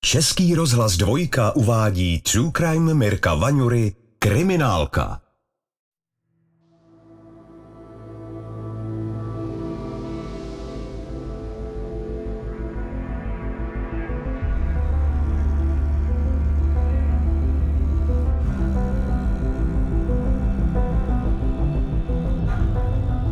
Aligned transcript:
Český 0.00 0.54
rozhlas 0.54 0.96
dvojka 0.96 1.56
uvádí 1.56 2.20
True 2.20 2.50
Crime 2.56 2.94
Mirka 2.94 3.34
Vaňury 3.34 3.94
Kriminálka. 4.18 5.20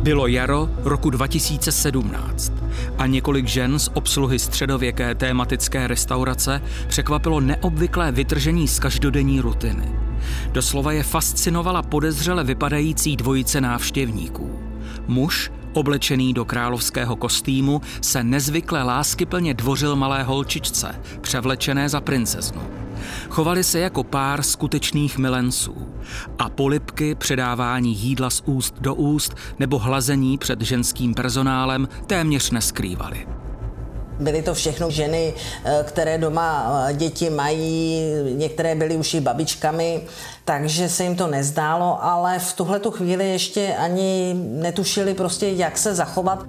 Bylo 0.07 0.27
jaro 0.27 0.69
roku 0.83 1.09
2017 1.09 2.53
a 2.97 3.07
několik 3.07 3.47
žen 3.47 3.79
z 3.79 3.89
obsluhy 3.93 4.39
středověké 4.39 5.15
tématické 5.15 5.87
restaurace 5.87 6.61
překvapilo 6.87 7.39
neobvyklé 7.39 8.11
vytržení 8.11 8.67
z 8.67 8.79
každodenní 8.79 9.41
rutiny. 9.41 9.99
Doslova 10.51 10.91
je 10.91 11.03
fascinovala 11.03 11.81
podezřele 11.81 12.43
vypadající 12.43 13.15
dvojice 13.15 13.61
návštěvníků. 13.61 14.59
Muž, 15.07 15.51
oblečený 15.73 16.33
do 16.33 16.45
královského 16.45 17.15
kostýmu, 17.15 17.81
se 18.01 18.23
nezvykle 18.23 18.83
láskyplně 18.83 19.53
dvořil 19.53 19.95
malé 19.95 20.23
holčičce, 20.23 21.01
převlečené 21.21 21.89
za 21.89 22.01
princeznu. 22.01 22.86
Chovali 23.29 23.63
se 23.63 23.79
jako 23.79 24.03
pár 24.03 24.43
skutečných 24.43 25.17
milenců 25.17 25.75
a 26.39 26.49
polipky, 26.49 27.15
předávání 27.15 27.95
jídla 27.95 28.29
z 28.29 28.41
úst 28.45 28.75
do 28.79 28.95
úst 28.95 29.35
nebo 29.59 29.79
hlazení 29.79 30.37
před 30.37 30.61
ženským 30.61 31.13
personálem 31.13 31.87
téměř 32.07 32.51
neskrývali. 32.51 33.27
Byly 34.19 34.41
to 34.41 34.53
všechno 34.53 34.89
ženy, 34.89 35.33
eh, 35.65 35.83
které 35.87 36.17
doma 36.17 36.71
eh, 36.89 36.93
děti 36.93 37.29
mají, 37.29 38.01
některé 38.35 38.75
byly 38.75 38.95
už 38.95 39.13
i 39.13 39.21
babičkami, 39.21 40.01
takže 40.45 40.89
se 40.89 41.03
jim 41.03 41.15
to 41.15 41.27
nezdálo, 41.27 42.03
ale 42.03 42.39
v 42.39 42.53
tuhle 42.53 42.81
chvíli 42.91 43.29
ještě 43.29 43.75
ani 43.79 44.35
netušili 44.37 45.13
prostě, 45.13 45.47
jak 45.47 45.77
se 45.77 45.95
zachovat. 45.95 46.45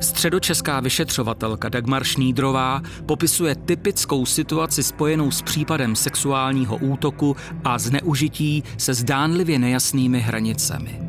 Středočeská 0.00 0.80
vyšetřovatelka 0.80 1.68
Dagmar 1.68 2.04
Šnídrová 2.04 2.82
popisuje 3.06 3.54
typickou 3.54 4.26
situaci 4.26 4.82
spojenou 4.82 5.30
s 5.30 5.42
případem 5.42 5.96
sexuálního 5.96 6.76
útoku 6.76 7.36
a 7.64 7.78
zneužití 7.78 8.62
se 8.78 8.94
zdánlivě 8.94 9.58
nejasnými 9.58 10.20
hranicemi. 10.20 11.00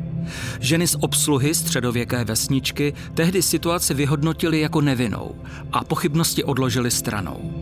Ženy 0.60 0.88
z 0.88 0.96
obsluhy 1.00 1.54
středověké 1.54 2.24
vesničky 2.24 2.94
tehdy 3.14 3.42
situaci 3.42 3.94
vyhodnotili 3.94 4.60
jako 4.60 4.80
nevinou 4.80 5.34
a 5.72 5.84
pochybnosti 5.84 6.44
odložili 6.44 6.90
stranou. 6.90 7.52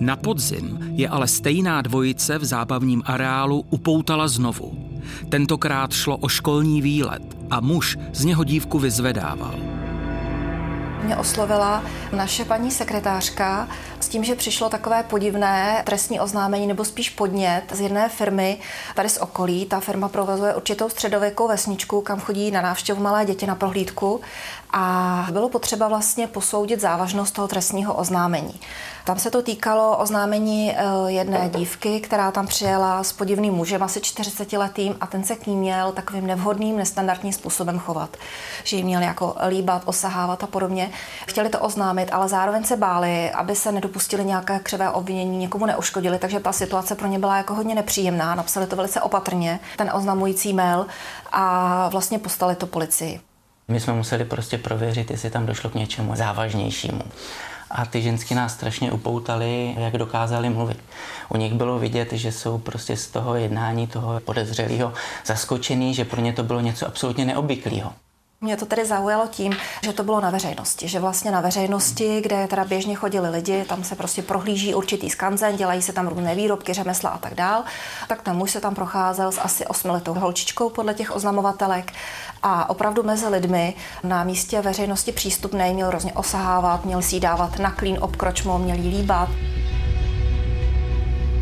Na 0.00 0.16
podzim 0.16 0.78
je 0.94 1.08
ale 1.08 1.28
stejná 1.28 1.82
dvojice 1.82 2.38
v 2.38 2.44
zábavním 2.44 3.02
areálu 3.06 3.64
upoutala 3.70 4.28
znovu. 4.28 5.00
Tentokrát 5.28 5.92
šlo 5.92 6.16
o 6.16 6.28
školní 6.28 6.82
výlet 6.82 7.22
a 7.50 7.60
muž 7.60 7.98
z 8.12 8.24
něho 8.24 8.44
dívku 8.44 8.78
vyzvedával 8.78 9.71
mě 11.02 11.16
oslovila 11.16 11.82
naše 12.12 12.44
paní 12.44 12.70
sekretářka 12.70 13.68
s 14.00 14.08
tím, 14.08 14.24
že 14.24 14.34
přišlo 14.34 14.68
takové 14.68 15.02
podivné 15.02 15.82
trestní 15.86 16.20
oznámení 16.20 16.66
nebo 16.66 16.84
spíš 16.84 17.10
podnět 17.10 17.62
z 17.72 17.80
jedné 17.80 18.08
firmy 18.08 18.58
tady 18.94 19.08
z 19.08 19.18
okolí. 19.18 19.66
Ta 19.66 19.80
firma 19.80 20.08
provozuje 20.08 20.54
určitou 20.54 20.88
středověkou 20.88 21.48
vesničku, 21.48 22.00
kam 22.00 22.20
chodí 22.20 22.50
na 22.50 22.62
návštěvu 22.62 23.02
malé 23.02 23.24
děti 23.24 23.46
na 23.46 23.54
prohlídku 23.54 24.20
a 24.72 25.26
bylo 25.30 25.48
potřeba 25.48 25.88
vlastně 25.88 26.26
posoudit 26.26 26.80
závažnost 26.80 27.34
toho 27.34 27.48
trestního 27.48 27.94
oznámení. 27.94 28.60
Tam 29.04 29.18
se 29.18 29.30
to 29.30 29.42
týkalo 29.42 29.96
oznámení 29.96 30.72
eh, 30.72 30.84
jedné 31.06 31.50
dívky, 31.56 32.00
která 32.00 32.30
tam 32.30 32.46
přijela 32.46 33.04
s 33.04 33.12
podivným 33.12 33.54
mužem, 33.54 33.82
asi 33.82 34.00
40 34.00 34.52
letým, 34.52 34.96
a 35.00 35.06
ten 35.06 35.24
se 35.24 35.36
k 35.36 35.46
ní 35.46 35.56
měl 35.56 35.92
takovým 35.92 36.26
nevhodným, 36.26 36.76
nestandardním 36.76 37.32
způsobem 37.32 37.78
chovat. 37.78 38.16
Že 38.64 38.76
ji 38.76 38.84
měl 38.84 39.02
jako 39.02 39.36
líbat, 39.48 39.82
osahávat 39.84 40.44
a 40.44 40.46
podobně. 40.46 40.90
Chtěli 41.26 41.48
to 41.48 41.60
oznámit, 41.60 42.08
ale 42.12 42.28
zároveň 42.28 42.64
se 42.64 42.76
báli, 42.76 43.30
aby 43.30 43.56
se 43.56 43.72
nedopustili 43.72 44.24
nějaké 44.24 44.58
křivé 44.58 44.90
obvinění, 44.90 45.38
někomu 45.38 45.66
neuškodili, 45.66 46.18
takže 46.18 46.40
ta 46.40 46.52
situace 46.52 46.94
pro 46.94 47.08
ně 47.08 47.18
byla 47.18 47.36
jako 47.36 47.54
hodně 47.54 47.74
nepříjemná. 47.74 48.34
Napsali 48.34 48.66
to 48.66 48.76
velice 48.76 49.00
opatrně, 49.00 49.60
ten 49.76 49.90
oznamující 49.94 50.52
mail, 50.52 50.86
a 51.32 51.88
vlastně 51.88 52.18
postali 52.18 52.54
to 52.54 52.66
policii. 52.66 53.31
My 53.68 53.80
jsme 53.80 53.92
museli 53.92 54.24
prostě 54.24 54.58
prověřit, 54.58 55.10
jestli 55.10 55.30
tam 55.30 55.46
došlo 55.46 55.70
k 55.70 55.74
něčemu 55.74 56.16
závažnějšímu. 56.16 57.02
A 57.70 57.86
ty 57.86 58.02
žensky 58.02 58.34
nás 58.34 58.54
strašně 58.54 58.92
upoutali, 58.92 59.74
jak 59.78 59.98
dokázali 59.98 60.50
mluvit. 60.50 60.78
U 61.28 61.36
nich 61.36 61.52
bylo 61.52 61.78
vidět, 61.78 62.12
že 62.12 62.32
jsou 62.32 62.58
prostě 62.58 62.96
z 62.96 63.06
toho 63.06 63.34
jednání 63.34 63.86
toho 63.86 64.20
podezřelého 64.20 64.92
zaskočený, 65.26 65.94
že 65.94 66.04
pro 66.04 66.20
ně 66.20 66.32
to 66.32 66.42
bylo 66.42 66.60
něco 66.60 66.86
absolutně 66.86 67.24
neobvyklého. 67.24 67.92
Mě 68.44 68.56
to 68.56 68.66
tedy 68.66 68.86
zaujalo 68.86 69.26
tím, 69.26 69.56
že 69.82 69.92
to 69.92 70.04
bylo 70.04 70.20
na 70.20 70.30
veřejnosti, 70.30 70.88
že 70.88 71.00
vlastně 71.00 71.30
na 71.30 71.40
veřejnosti, 71.40 72.20
kde 72.20 72.46
teda 72.46 72.64
běžně 72.64 72.94
chodili 72.94 73.30
lidi, 73.30 73.64
tam 73.64 73.84
se 73.84 73.96
prostě 73.96 74.22
prohlíží 74.22 74.74
určitý 74.74 75.10
skanzen, 75.10 75.56
dělají 75.56 75.82
se 75.82 75.92
tam 75.92 76.08
různé 76.08 76.34
výrobky, 76.34 76.72
řemesla 76.72 77.10
a 77.10 77.18
tak 77.18 77.34
dál, 77.34 77.64
tak 78.08 78.22
ten 78.22 78.36
muž 78.36 78.50
se 78.50 78.60
tam 78.60 78.74
procházel 78.74 79.32
s 79.32 79.40
asi 79.40 79.66
osmiletou 79.66 80.14
holčičkou 80.14 80.70
podle 80.70 80.94
těch 80.94 81.16
oznamovatelek 81.16 81.92
a 82.42 82.70
opravdu 82.70 83.02
mezi 83.02 83.26
lidmi 83.26 83.74
na 84.04 84.24
místě 84.24 84.62
veřejnosti 84.62 85.12
přístupný 85.12 85.74
měl 85.74 85.90
různě 85.90 86.12
osahávat, 86.12 86.84
měl 86.84 87.02
si 87.02 87.20
dávat 87.20 87.58
na 87.58 87.70
klín 87.70 87.98
obkročmo, 88.00 88.58
měl 88.58 88.76
jí 88.76 88.96
líbat. 88.96 89.28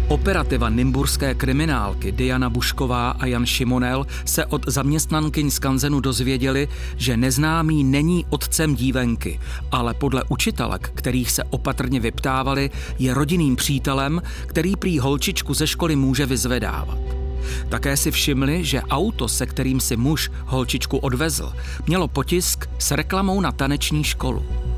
Operativa 0.08 0.68
nimburské 0.68 1.34
kriminálky 1.34 2.12
Diana 2.12 2.50
Bušková 2.50 3.10
a 3.10 3.26
Jan 3.26 3.46
Šimonel 3.46 4.06
se 4.24 4.46
od 4.46 4.62
zaměstnankyň 4.66 5.50
z 5.50 5.58
Kanzenu 5.58 6.00
dozvěděli, 6.00 6.68
že 6.96 7.16
neznámý 7.16 7.84
není 7.84 8.26
otcem 8.30 8.74
dívenky, 8.74 9.40
ale 9.72 9.94
podle 9.94 10.22
učitelek, 10.28 10.90
kterých 10.94 11.30
se 11.30 11.44
opatrně 11.44 12.00
vyptávali, 12.00 12.70
je 12.98 13.14
rodinným 13.14 13.56
přítelem, 13.56 14.22
který 14.46 14.76
prý 14.76 14.98
holčičku 14.98 15.54
ze 15.54 15.66
školy 15.66 15.96
může 15.96 16.26
vyzvedávat. 16.26 17.19
Také 17.68 17.96
si 17.96 18.10
všimli, 18.10 18.64
že 18.64 18.82
auto, 18.82 19.28
se 19.28 19.46
kterým 19.46 19.80
si 19.80 19.96
muž 19.96 20.30
holčičku 20.44 20.98
odvezl, 20.98 21.52
mělo 21.86 22.08
potisk 22.08 22.68
s 22.78 22.90
reklamou 22.90 23.40
na 23.40 23.52
taneční 23.52 24.04
školu. 24.04 24.69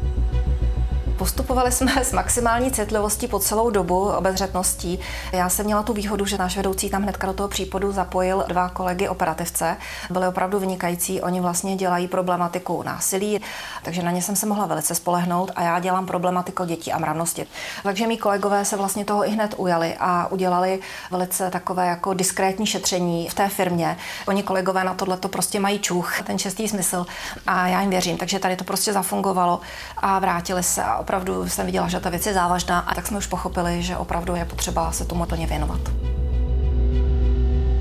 Postupovali 1.23 1.73
jsme 1.73 2.05
s 2.05 2.13
maximální 2.13 2.71
citlivostí 2.71 3.29
po 3.29 3.39
celou 3.39 3.71
dobu 3.71 4.09
obezřetností. 4.09 4.99
Já 5.33 5.49
jsem 5.49 5.67
měla 5.67 5.83
tu 5.83 5.93
výhodu, 5.93 6.27
že 6.27 6.39
náš 6.39 6.57
vedoucí 6.57 6.91
tam 6.91 7.03
hnedka 7.03 7.27
do 7.27 7.33
toho 7.33 7.49
případu 7.49 7.93
zapojil 7.93 8.45
dva 8.49 8.69
kolegy 8.69 9.09
operativce. 9.09 9.77
Byli 10.11 10.29
opravdu 10.29 10.59
vynikající, 10.59 11.21
oni 11.21 11.41
vlastně 11.41 11.77
dělají 11.77 12.09
problematiku 12.09 12.83
násilí, 12.83 13.41
takže 13.83 14.03
na 14.03 14.11
ně 14.11 14.23
jsem 14.23 14.37
se 14.37 14.47
mohla 14.47 14.67
velice 14.67 14.95
spolehnout 14.95 15.51
a 15.57 15.63
já 15.63 15.81
dělám 15.81 16.07
problematiku 16.07 16.65
dětí 16.65 16.93
a 16.93 16.99
mravnosti. 16.99 17.47
Takže 17.83 18.07
mý 18.07 18.19
kolegové 18.19 18.65
se 18.65 18.77
vlastně 18.77 19.05
toho 19.05 19.29
i 19.29 19.31
hned 19.31 19.55
ujali 19.57 19.95
a 20.01 20.27
udělali 20.27 20.81
velice 21.11 21.51
takové 21.51 21.87
jako 21.87 22.15
diskrétní 22.15 22.67
šetření 22.67 23.29
v 23.29 23.35
té 23.35 23.49
firmě. 23.49 23.97
Oni 24.27 24.43
kolegové 24.43 24.85
na 24.85 24.95
tohle 24.95 25.17
to 25.17 25.29
prostě 25.29 25.61
mají 25.61 25.79
čuch, 25.79 26.23
ten 26.23 26.39
čestý 26.39 26.69
smysl 26.69 27.07
a 27.47 27.67
já 27.67 27.81
jim 27.81 27.91
věřím, 27.91 28.17
takže 28.17 28.39
tady 28.39 28.57
to 28.57 28.65
prostě 28.65 28.93
zafungovalo 28.93 29.61
a 29.97 30.19
vrátili 30.19 30.63
se 30.63 30.83
a 30.83 31.12
opravdu 31.13 31.49
jsem 31.49 31.67
viděla, 31.67 31.89
že 31.89 32.01
ta 32.01 32.11
věc 32.11 32.27
je 32.27 32.35
závažná 32.35 32.79
a 32.79 32.95
tak 32.95 33.07
jsme 33.07 33.19
už 33.19 33.27
pochopili, 33.27 33.83
že 33.83 33.97
opravdu 33.97 34.35
je 34.35 34.45
potřeba 34.45 34.93
se 34.93 35.05
tomu 35.05 35.27
plně 35.27 35.47
věnovat. 35.47 35.81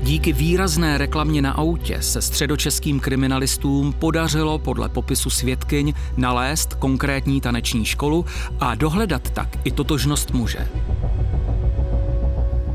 Díky 0.02 0.32
výrazné 0.32 0.98
reklamě 0.98 1.42
na 1.42 1.52
autě 1.52 2.02
se 2.02 2.22
středočeským 2.22 3.00
kriminalistům 3.00 3.92
podařilo 3.92 4.58
podle 4.58 4.88
popisu 4.88 5.30
svědkyň 5.30 5.92
nalézt 6.16 6.74
konkrétní 6.74 7.40
taneční 7.40 7.84
školu 7.84 8.24
a 8.60 8.74
dohledat 8.74 9.30
tak 9.30 9.48
i 9.64 9.70
totožnost 9.70 10.30
muže. 10.30 10.68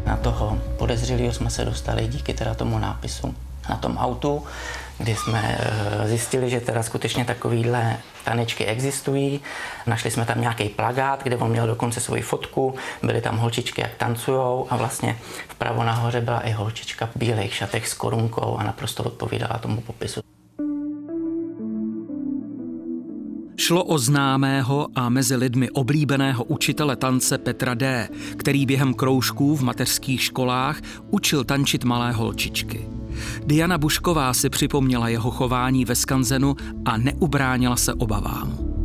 Na 0.05 0.17
toho 0.17 0.61
podezřelého 0.77 1.33
jsme 1.33 1.49
se 1.49 1.65
dostali 1.65 2.07
díky 2.07 2.33
teda 2.33 2.53
tomu 2.53 2.79
nápisu 2.79 3.35
na 3.69 3.75
tom 3.75 3.97
autu, 3.97 4.43
kdy 4.99 5.15
jsme 5.15 5.57
eh, 5.59 6.07
zjistili, 6.07 6.49
že 6.49 6.59
teda 6.59 6.83
skutečně 6.83 7.25
takovýhle 7.25 7.97
tanečky 8.23 8.65
existují. 8.65 9.41
Našli 9.87 10.11
jsme 10.11 10.25
tam 10.25 10.41
nějaký 10.41 10.69
plagát, 10.69 11.23
kde 11.23 11.37
on 11.37 11.51
měl 11.51 11.67
dokonce 11.67 11.99
svoji 11.99 12.21
fotku, 12.21 12.75
byly 13.03 13.21
tam 13.21 13.37
holčičky, 13.37 13.81
jak 13.81 13.95
tancujou 13.95 14.67
a 14.69 14.77
vlastně 14.77 15.17
vpravo 15.47 15.83
nahoře 15.83 16.21
byla 16.21 16.39
i 16.39 16.51
holčička 16.51 17.05
v 17.05 17.17
bílých 17.17 17.53
šatech 17.53 17.87
s 17.87 17.93
korunkou 17.93 18.57
a 18.57 18.63
naprosto 18.63 19.03
odpovídala 19.03 19.57
tomu 19.57 19.81
popisu. 19.81 20.21
Šlo 23.59 23.83
o 23.83 23.97
známého 23.97 24.87
a 24.95 25.09
mezi 25.09 25.35
lidmi 25.35 25.69
oblíbeného 25.69 26.43
učitele 26.43 26.95
tance 26.95 27.37
Petra 27.37 27.73
D., 27.73 28.09
který 28.37 28.65
během 28.65 28.93
kroužků 28.93 29.55
v 29.55 29.61
mateřských 29.61 30.21
školách 30.21 30.81
učil 31.09 31.43
tančit 31.43 31.83
malé 31.83 32.11
holčičky. 32.11 32.87
Diana 33.45 33.77
Bušková 33.77 34.33
si 34.33 34.49
připomněla 34.49 35.07
jeho 35.07 35.31
chování 35.31 35.85
ve 35.85 35.95
skanzenu 35.95 36.55
a 36.85 36.97
neubránila 36.97 37.75
se 37.75 37.93
obavám. 37.93 38.77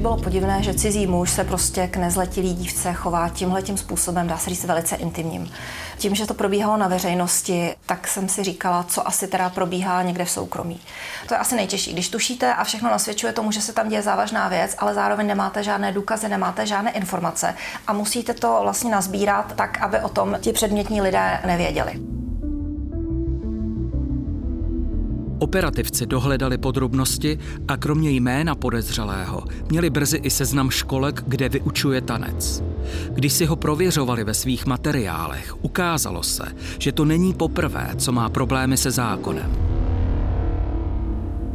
Bylo 0.00 0.16
podivné, 0.16 0.62
že 0.62 0.74
cizí 0.74 1.06
muž 1.06 1.30
se 1.30 1.44
prostě 1.44 1.86
k 1.86 1.96
nezletilý 1.96 2.54
dívce 2.54 2.92
chová 2.92 3.28
tímhle 3.28 3.62
tím 3.62 3.76
způsobem, 3.76 4.28
dá 4.28 4.38
se 4.38 4.50
říct 4.50 4.64
velice 4.64 4.96
intimním. 4.96 5.50
Tím, 5.98 6.14
že 6.14 6.26
to 6.26 6.34
probíhalo 6.34 6.76
na 6.76 6.88
veřejnosti, 6.88 7.74
tak 7.86 8.08
jsem 8.08 8.28
si 8.28 8.44
říkala, 8.44 8.82
co 8.82 9.08
asi 9.08 9.26
teda 9.26 9.50
probíhá 9.50 10.02
někde 10.02 10.24
v 10.24 10.30
soukromí. 10.30 10.80
To 11.28 11.34
je 11.34 11.38
asi 11.38 11.56
nejtěžší. 11.56 11.92
Když 11.92 12.08
tušíte 12.08 12.54
a 12.54 12.64
všechno 12.64 12.90
nasvědčuje 12.90 13.32
tomu, 13.32 13.52
že 13.52 13.60
se 13.60 13.72
tam 13.72 13.88
děje 13.88 14.02
závažná 14.02 14.48
věc, 14.48 14.74
ale 14.78 14.94
zároveň 14.94 15.26
nemáte 15.26 15.62
žádné 15.62 15.92
důkazy, 15.92 16.28
nemáte 16.28 16.66
žádné 16.66 16.90
informace 16.90 17.54
a 17.86 17.92
musíte 17.92 18.34
to 18.34 18.58
vlastně 18.62 18.90
nazbírat 18.90 19.52
tak, 19.56 19.82
aby 19.82 20.00
o 20.00 20.08
tom 20.08 20.36
ti 20.40 20.52
předmětní 20.52 21.00
lidé 21.00 21.40
nevěděli. 21.46 22.19
Operativci 25.40 26.06
dohledali 26.06 26.58
podrobnosti 26.58 27.38
a 27.68 27.76
kromě 27.76 28.10
jména 28.10 28.54
podezřelého 28.54 29.42
měli 29.68 29.90
brzy 29.90 30.16
i 30.16 30.30
seznam 30.30 30.70
školek, 30.70 31.22
kde 31.26 31.48
vyučuje 31.48 32.00
tanec. 32.00 32.62
Když 33.10 33.32
si 33.32 33.46
ho 33.46 33.56
prověřovali 33.56 34.24
ve 34.24 34.34
svých 34.34 34.66
materiálech, 34.66 35.64
ukázalo 35.64 36.22
se, 36.22 36.44
že 36.78 36.92
to 36.92 37.04
není 37.04 37.34
poprvé, 37.34 37.90
co 37.96 38.12
má 38.12 38.28
problémy 38.28 38.76
se 38.76 38.90
zákonem. 38.90 39.56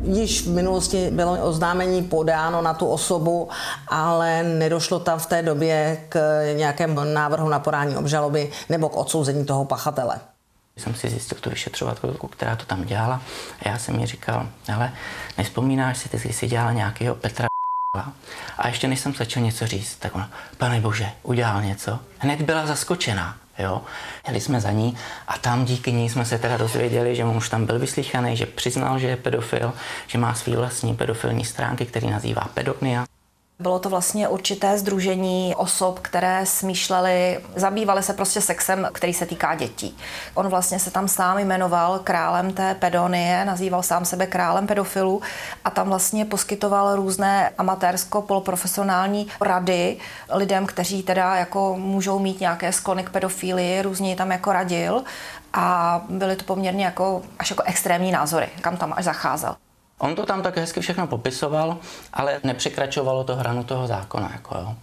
Již 0.03 0.47
v 0.47 0.49
minulosti 0.49 1.09
bylo 1.11 1.37
oznámení 1.43 2.03
podáno 2.03 2.61
na 2.61 2.73
tu 2.73 2.85
osobu, 2.85 3.49
ale 3.87 4.43
nedošlo 4.43 4.99
tam 4.99 5.19
v 5.19 5.25
té 5.25 5.41
době 5.41 5.97
k 6.09 6.43
nějakému 6.57 6.99
návrhu 7.13 7.49
na 7.49 7.59
podání 7.59 7.97
obžaloby 7.97 8.51
nebo 8.69 8.89
k 8.89 8.97
odsouzení 8.97 9.45
toho 9.45 9.65
pachatele 9.65 10.19
jsem 10.77 10.95
si 10.95 11.09
zjistil 11.09 11.37
tu 11.41 11.49
vyšetřovatelku, 11.49 12.27
která 12.27 12.55
to 12.55 12.65
tam 12.65 12.85
dělala 12.85 13.21
a 13.59 13.69
já 13.69 13.77
jsem 13.77 13.97
mi 13.97 14.05
říkal, 14.05 14.49
ale 14.73 14.91
nespomínáš 15.37 15.97
si, 15.97 16.09
ty 16.09 16.19
jsi 16.19 16.47
dělala 16.47 16.71
nějakého 16.71 17.15
Petra 17.15 17.47
a 18.57 18.67
ještě 18.67 18.87
než 18.87 18.99
jsem 18.99 19.13
začal 19.13 19.43
něco 19.43 19.67
říct, 19.67 19.95
tak 19.95 20.15
ona, 20.15 20.31
pane 20.57 20.81
bože, 20.81 21.11
udělal 21.23 21.61
něco. 21.61 21.99
Hned 22.17 22.41
byla 22.41 22.65
zaskočená, 22.65 23.37
jo. 23.59 23.81
Jeli 24.27 24.41
jsme 24.41 24.61
za 24.61 24.71
ní 24.71 24.97
a 25.27 25.37
tam 25.37 25.65
díky 25.65 25.91
ní 25.91 26.09
jsme 26.09 26.25
se 26.25 26.39
teda 26.39 26.57
dozvěděli, 26.57 27.15
že 27.15 27.23
on 27.23 27.37
už 27.37 27.49
tam 27.49 27.65
byl 27.65 27.79
vyslýchaný, 27.79 28.37
že 28.37 28.45
přiznal, 28.45 28.99
že 28.99 29.07
je 29.07 29.17
pedofil, 29.17 29.73
že 30.07 30.17
má 30.17 30.33
svý 30.33 30.55
vlastní 30.55 30.95
pedofilní 30.95 31.45
stránky, 31.45 31.85
který 31.85 32.09
nazývá 32.09 32.49
Pedopnia. 32.53 33.05
Bylo 33.59 33.79
to 33.79 33.89
vlastně 33.89 34.27
určité 34.27 34.77
združení 34.77 35.53
osob, 35.57 35.99
které 35.99 36.45
smýšleli, 36.45 37.39
zabývaly 37.55 38.03
se 38.03 38.13
prostě 38.13 38.41
sexem, 38.41 38.89
který 38.91 39.13
se 39.13 39.25
týká 39.25 39.55
dětí. 39.55 39.97
On 40.33 40.47
vlastně 40.47 40.79
se 40.79 40.91
tam 40.91 41.07
sám 41.07 41.39
jmenoval 41.39 41.99
králem 41.99 42.53
té 42.53 42.75
pedonie, 42.75 43.45
nazýval 43.45 43.83
sám 43.83 44.05
sebe 44.05 44.27
králem 44.27 44.67
pedofilů 44.67 45.21
a 45.65 45.69
tam 45.69 45.89
vlastně 45.89 46.25
poskytoval 46.25 46.95
různé 46.95 47.51
amatérsko-poloprofesionální 47.57 49.27
rady 49.41 49.97
lidem, 50.29 50.65
kteří 50.65 51.03
teda 51.03 51.35
jako 51.35 51.75
můžou 51.77 52.19
mít 52.19 52.39
nějaké 52.39 52.71
sklony 52.71 53.03
k 53.03 53.09
pedofílii, 53.09 53.81
různě 53.81 54.15
tam 54.15 54.31
jako 54.31 54.53
radil 54.53 55.03
a 55.53 56.01
byly 56.09 56.35
to 56.35 56.43
poměrně 56.43 56.85
jako 56.85 57.21
až 57.39 57.49
jako 57.49 57.63
extrémní 57.63 58.11
názory, 58.11 58.49
kam 58.61 58.77
tam 58.77 58.93
až 58.97 59.05
zacházel. 59.05 59.55
On 59.99 60.15
to 60.15 60.25
tam 60.25 60.41
tak 60.41 60.57
hezky 60.57 60.79
všechno 60.81 61.07
popisoval, 61.07 61.77
ale 62.13 62.39
nepřekračovalo 62.43 63.23
to 63.23 63.35
hranu 63.35 63.63
toho 63.63 63.87
zákona. 63.87 64.29
Jako 64.33 64.57
jo. 64.57 64.75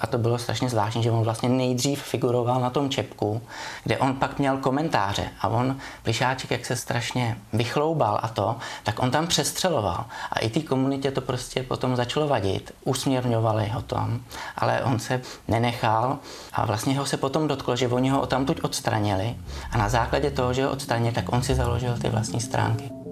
A 0.00 0.06
to 0.06 0.18
bylo 0.18 0.38
strašně 0.38 0.68
zvláštní, 0.68 1.02
že 1.02 1.10
on 1.10 1.24
vlastně 1.24 1.48
nejdřív 1.48 2.02
figuroval 2.02 2.60
na 2.60 2.70
tom 2.70 2.90
čepku, 2.90 3.42
kde 3.84 3.98
on 3.98 4.14
pak 4.14 4.38
měl 4.38 4.56
komentáře 4.56 5.28
a 5.40 5.48
on, 5.48 5.76
Plišáček, 6.02 6.50
jak 6.50 6.66
se 6.66 6.76
strašně 6.76 7.38
vychloubal 7.52 8.20
a 8.22 8.28
to, 8.28 8.56
tak 8.84 9.02
on 9.02 9.10
tam 9.10 9.26
přestřeloval. 9.26 10.04
A 10.32 10.38
i 10.38 10.50
té 10.50 10.60
komunitě 10.60 11.10
to 11.10 11.20
prostě 11.20 11.62
potom 11.62 11.96
začalo 11.96 12.28
vadit, 12.28 12.74
usměrňovali 12.84 13.68
ho 13.68 13.82
tam, 13.82 14.20
ale 14.56 14.84
on 14.84 14.98
se 14.98 15.20
nenechal 15.48 16.18
a 16.52 16.66
vlastně 16.66 16.98
ho 16.98 17.06
se 17.06 17.16
potom 17.16 17.48
dotklo, 17.48 17.76
že 17.76 17.88
oni 17.88 18.08
ho 18.08 18.26
tam 18.26 18.46
tuď 18.46 18.60
odstranili 18.62 19.36
a 19.70 19.78
na 19.78 19.88
základě 19.88 20.30
toho, 20.30 20.52
že 20.52 20.64
ho 20.64 20.70
odstranili, 20.70 21.14
tak 21.14 21.32
on 21.32 21.42
si 21.42 21.54
založil 21.54 21.98
ty 21.98 22.08
vlastní 22.08 22.40
stránky. 22.40 23.05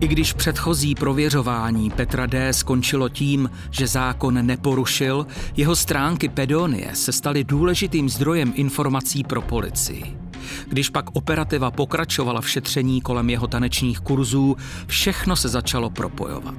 I 0.00 0.08
když 0.08 0.32
předchozí 0.32 0.94
prověřování 0.94 1.90
Petra 1.90 2.26
D. 2.26 2.52
skončilo 2.52 3.08
tím, 3.08 3.50
že 3.70 3.86
zákon 3.86 4.46
neporušil, 4.46 5.26
jeho 5.56 5.76
stránky 5.76 6.28
Pedonie 6.28 6.90
se 6.94 7.12
staly 7.12 7.44
důležitým 7.44 8.08
zdrojem 8.08 8.52
informací 8.56 9.24
pro 9.24 9.42
policii. 9.42 10.16
Když 10.68 10.90
pak 10.90 11.16
operativa 11.16 11.70
pokračovala 11.70 12.40
v 12.40 12.50
šetření 12.50 13.00
kolem 13.00 13.30
jeho 13.30 13.46
tanečních 13.46 14.00
kurzů, 14.00 14.56
všechno 14.86 15.36
se 15.36 15.48
začalo 15.48 15.90
propojovat. 15.90 16.54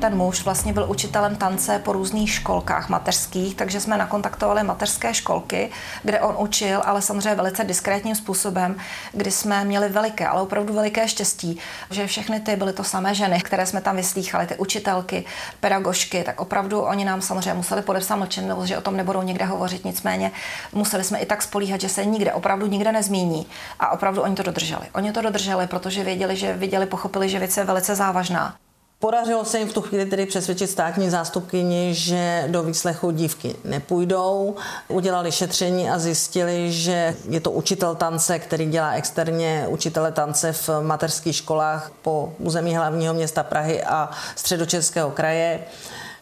Ten 0.00 0.16
muž 0.16 0.44
vlastně 0.44 0.72
byl 0.72 0.86
učitelem 0.90 1.36
tance 1.36 1.78
po 1.78 1.92
různých 1.92 2.30
školkách 2.30 2.88
mateřských, 2.88 3.54
takže 3.54 3.80
jsme 3.80 3.96
nakontaktovali 3.96 4.62
mateřské 4.62 5.14
školky, 5.14 5.70
kde 6.02 6.20
on 6.20 6.34
učil, 6.38 6.82
ale 6.84 7.02
samozřejmě 7.02 7.34
velice 7.34 7.64
diskrétním 7.64 8.14
způsobem, 8.14 8.76
kdy 9.12 9.30
jsme 9.30 9.64
měli 9.64 9.88
veliké, 9.88 10.26
ale 10.26 10.42
opravdu 10.42 10.74
veliké 10.74 11.08
štěstí, 11.08 11.58
že 11.90 12.06
všechny 12.06 12.40
ty 12.40 12.56
byly 12.56 12.72
to 12.72 12.84
samé 12.84 13.14
ženy, 13.14 13.40
které 13.40 13.66
jsme 13.66 13.80
tam 13.80 13.96
vyslýchali, 13.96 14.46
ty 14.46 14.56
učitelky, 14.56 15.24
pedagožky, 15.60 16.22
tak 16.24 16.40
opravdu 16.40 16.80
oni 16.80 17.04
nám 17.04 17.22
samozřejmě 17.22 17.54
museli 17.54 17.82
podepsat 17.82 18.16
mlčenlivost, 18.16 18.68
že 18.68 18.78
o 18.78 18.80
tom 18.80 18.96
nebudou 18.96 19.22
někde 19.22 19.44
hovořit, 19.44 19.84
nicméně 19.84 20.30
museli 20.72 21.04
jsme 21.04 21.18
i 21.18 21.26
tak 21.26 21.42
spolíhat, 21.42 21.80
že 21.80 21.88
se 21.88 22.04
nikde, 22.04 22.32
opravdu 22.32 22.66
nikde 22.66 22.92
nezmíní 22.92 23.46
a 23.80 23.90
opravdu 23.90 24.22
oni 24.22 24.34
to 24.34 24.42
dodrželi. 24.42 24.86
Oni 24.94 25.12
to 25.12 25.22
dodrželi, 25.22 25.66
protože 25.66 26.04
věděli, 26.04 26.36
že 26.36 26.52
viděli, 26.52 26.86
pochopili, 26.86 27.28
že 27.28 27.38
věc 27.38 27.56
je 27.56 27.64
velice 27.64 27.94
závažná. 27.94 28.54
Podařilo 29.00 29.44
se 29.44 29.58
jim 29.58 29.68
v 29.68 29.72
tu 29.72 29.80
chvíli 29.80 30.06
tedy 30.06 30.26
přesvědčit 30.26 30.66
státní 30.66 31.10
zástupkyni, 31.10 31.94
že 31.94 32.44
do 32.46 32.62
výslechu 32.62 33.10
dívky 33.10 33.54
nepůjdou. 33.64 34.56
Udělali 34.88 35.32
šetření 35.32 35.90
a 35.90 35.98
zjistili, 35.98 36.72
že 36.72 37.16
je 37.28 37.40
to 37.40 37.50
učitel 37.50 37.94
tance, 37.94 38.38
který 38.38 38.66
dělá 38.66 38.92
externě 38.92 39.66
učitele 39.68 40.12
tance 40.12 40.52
v 40.52 40.70
mateřských 40.82 41.36
školách 41.36 41.92
po 42.02 42.32
území 42.38 42.76
hlavního 42.76 43.14
města 43.14 43.42
Prahy 43.42 43.84
a 43.84 44.10
středočeského 44.36 45.10
kraje 45.10 45.60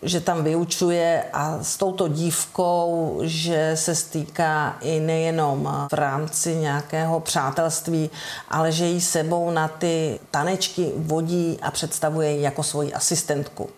že 0.07 0.21
tam 0.21 0.45
vyučuje 0.45 1.25
a 1.33 1.59
s 1.63 1.77
touto 1.77 2.09
dívkou, 2.09 3.19
že 3.23 3.73
se 3.75 3.95
stýká 3.95 4.77
i 4.81 5.01
nejenom 5.01 5.87
v 5.91 5.95
rámci 5.95 6.57
nějakého 6.57 7.21
přátelství, 7.21 8.11
ale 8.49 8.73
že 8.73 8.87
ji 8.87 9.01
sebou 9.01 9.51
na 9.51 9.69
ty 9.69 10.21
tanečky 10.31 10.93
vodí 10.97 11.59
a 11.63 11.71
představuje 11.71 12.31
ji 12.31 12.43
jako 12.43 12.63
svoji 12.63 12.95
asistentku. 12.95 13.71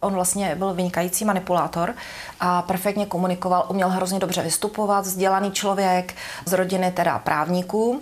On 0.00 0.14
vlastně 0.14 0.54
byl 0.54 0.74
vynikající 0.74 1.24
manipulátor 1.24 1.94
a 2.40 2.62
perfektně 2.62 3.06
komunikoval, 3.06 3.66
uměl 3.68 3.88
hrozně 3.88 4.18
dobře 4.18 4.42
vystupovat, 4.42 5.04
vzdělaný 5.04 5.52
člověk 5.52 6.14
z 6.46 6.52
rodiny 6.52 6.92
teda 6.92 7.18
právníků, 7.18 8.00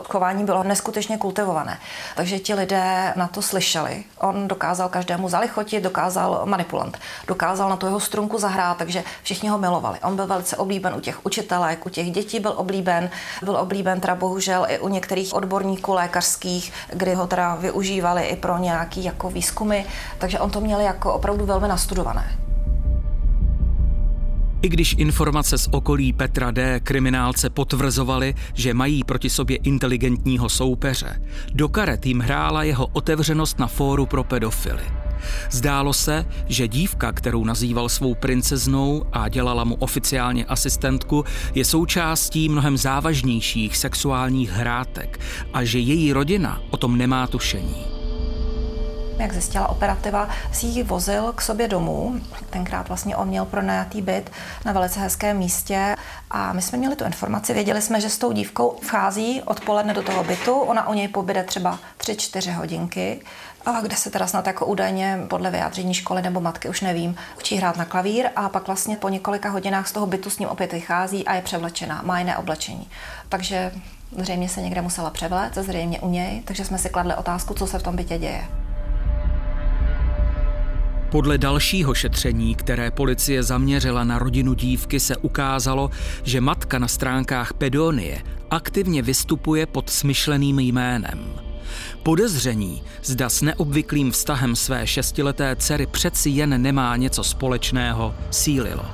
to 0.00 0.12
chování 0.12 0.44
bylo 0.44 0.62
neskutečně 0.62 1.18
kultivované. 1.18 1.78
Takže 2.16 2.38
ti 2.38 2.54
lidé 2.54 3.12
na 3.16 3.26
to 3.26 3.42
slyšeli. 3.42 4.04
On 4.18 4.48
dokázal 4.48 4.88
každému 4.88 5.28
zalichotit, 5.28 5.82
dokázal 5.82 6.42
manipulant. 6.44 6.98
Dokázal 7.26 7.70
na 7.70 7.76
tu 7.76 7.86
jeho 7.86 8.00
strunku 8.00 8.38
zahrát, 8.38 8.76
takže 8.76 9.04
všichni 9.22 9.48
ho 9.48 9.58
milovali. 9.58 9.98
On 10.02 10.16
byl 10.16 10.26
velice 10.26 10.56
oblíben 10.56 10.94
u 10.94 11.00
těch 11.00 11.26
učitelek, 11.26 11.86
u 11.86 11.88
těch 11.88 12.10
dětí 12.10 12.40
byl 12.40 12.52
oblíben. 12.56 13.10
Byl 13.42 13.56
oblíben 13.56 14.00
teda 14.00 14.14
bohužel 14.14 14.66
i 14.68 14.78
u 14.78 14.88
některých 14.88 15.34
odborníků 15.34 15.92
lékařských, 15.92 16.72
kdy 16.92 17.14
ho 17.14 17.26
teda 17.26 17.54
využívali 17.54 18.22
i 18.22 18.36
pro 18.36 18.58
nějaký 18.58 19.04
jako 19.04 19.30
výzkumy. 19.30 19.84
Takže 20.18 20.38
on 20.38 20.50
to 20.50 20.60
měl 20.60 20.80
jako 20.80 21.14
opravdu 21.14 21.46
velmi 21.46 21.68
nastudované. 21.68 22.45
I 24.66 24.68
když 24.68 24.94
informace 24.98 25.58
z 25.58 25.68
okolí 25.70 26.12
Petra 26.12 26.50
D. 26.50 26.80
kriminálce 26.80 27.50
potvrzovaly, 27.50 28.34
že 28.54 28.74
mají 28.74 29.04
proti 29.04 29.30
sobě 29.30 29.56
inteligentního 29.56 30.48
soupeře, 30.48 31.22
do 31.52 31.68
karet 31.68 32.06
jim 32.06 32.20
hrála 32.20 32.62
jeho 32.62 32.86
otevřenost 32.86 33.58
na 33.58 33.66
fóru 33.66 34.06
pro 34.06 34.24
pedofily. 34.24 34.82
Zdálo 35.50 35.92
se, 35.92 36.26
že 36.46 36.68
dívka, 36.68 37.12
kterou 37.12 37.44
nazýval 37.44 37.88
svou 37.88 38.14
princeznou 38.14 39.04
a 39.12 39.28
dělala 39.28 39.64
mu 39.64 39.74
oficiálně 39.74 40.44
asistentku, 40.44 41.24
je 41.54 41.64
součástí 41.64 42.48
mnohem 42.48 42.76
závažnějších 42.76 43.76
sexuálních 43.76 44.50
hrátek 44.50 45.20
a 45.52 45.64
že 45.64 45.78
její 45.78 46.12
rodina 46.12 46.62
o 46.70 46.76
tom 46.76 46.98
nemá 46.98 47.26
tušení 47.26 47.95
jak 49.18 49.32
zjistila 49.32 49.68
operativa, 49.68 50.28
si 50.52 50.66
ji 50.66 50.82
vozil 50.82 51.32
k 51.32 51.40
sobě 51.40 51.68
domů. 51.68 52.20
Tenkrát 52.50 52.88
vlastně 52.88 53.16
on 53.16 53.28
měl 53.28 53.44
pronajatý 53.44 54.02
byt 54.02 54.30
na 54.64 54.72
velice 54.72 55.00
hezkém 55.00 55.38
místě 55.38 55.96
a 56.30 56.52
my 56.52 56.62
jsme 56.62 56.78
měli 56.78 56.96
tu 56.96 57.04
informaci, 57.04 57.54
věděli 57.54 57.82
jsme, 57.82 58.00
že 58.00 58.08
s 58.08 58.18
tou 58.18 58.32
dívkou 58.32 58.78
vchází 58.82 59.42
odpoledne 59.42 59.94
do 59.94 60.02
toho 60.02 60.24
bytu, 60.24 60.60
ona 60.60 60.88
u 60.88 60.94
něj 60.94 61.08
pobyde 61.08 61.44
třeba 61.44 61.78
3-4 61.98 62.52
hodinky, 62.52 63.20
a 63.66 63.80
kde 63.80 63.96
se 63.96 64.10
teda 64.10 64.26
snad 64.26 64.46
jako 64.46 64.66
údajně 64.66 65.18
podle 65.28 65.50
vyjádření 65.50 65.94
školy 65.94 66.22
nebo 66.22 66.40
matky, 66.40 66.68
už 66.68 66.80
nevím, 66.80 67.16
učí 67.38 67.56
hrát 67.56 67.76
na 67.76 67.84
klavír 67.84 68.28
a 68.36 68.48
pak 68.48 68.66
vlastně 68.66 68.96
po 68.96 69.08
několika 69.08 69.50
hodinách 69.50 69.88
z 69.88 69.92
toho 69.92 70.06
bytu 70.06 70.30
s 70.30 70.38
ním 70.38 70.48
opět 70.48 70.72
vychází 70.72 71.26
a 71.26 71.34
je 71.34 71.42
převlečená, 71.42 72.02
má 72.02 72.18
jiné 72.18 72.36
oblečení. 72.36 72.88
Takže 73.28 73.72
zřejmě 74.18 74.48
se 74.48 74.62
někde 74.62 74.82
musela 74.82 75.10
převléct, 75.10 75.54
zřejmě 75.54 76.00
u 76.00 76.10
něj, 76.10 76.42
takže 76.44 76.64
jsme 76.64 76.78
si 76.78 76.88
kladli 76.88 77.14
otázku, 77.14 77.54
co 77.54 77.66
se 77.66 77.78
v 77.78 77.82
tom 77.82 77.96
bytě 77.96 78.18
děje. 78.18 78.48
Podle 81.10 81.38
dalšího 81.38 81.94
šetření, 81.94 82.54
které 82.54 82.90
policie 82.90 83.42
zaměřila 83.42 84.04
na 84.04 84.18
rodinu 84.18 84.54
dívky, 84.54 85.00
se 85.00 85.16
ukázalo, 85.16 85.90
že 86.22 86.40
matka 86.40 86.78
na 86.78 86.88
stránkách 86.88 87.52
Pedonie 87.52 88.22
aktivně 88.50 89.02
vystupuje 89.02 89.66
pod 89.66 89.90
smyšleným 89.90 90.58
jménem. 90.58 91.46
Podezření, 92.02 92.82
zda 93.02 93.28
s 93.28 93.42
neobvyklým 93.42 94.10
vztahem 94.10 94.56
své 94.56 94.86
šestileté 94.86 95.56
dcery 95.56 95.86
přeci 95.86 96.30
jen 96.30 96.62
nemá 96.62 96.96
něco 96.96 97.24
společného, 97.24 98.14
sílilo. 98.30 98.84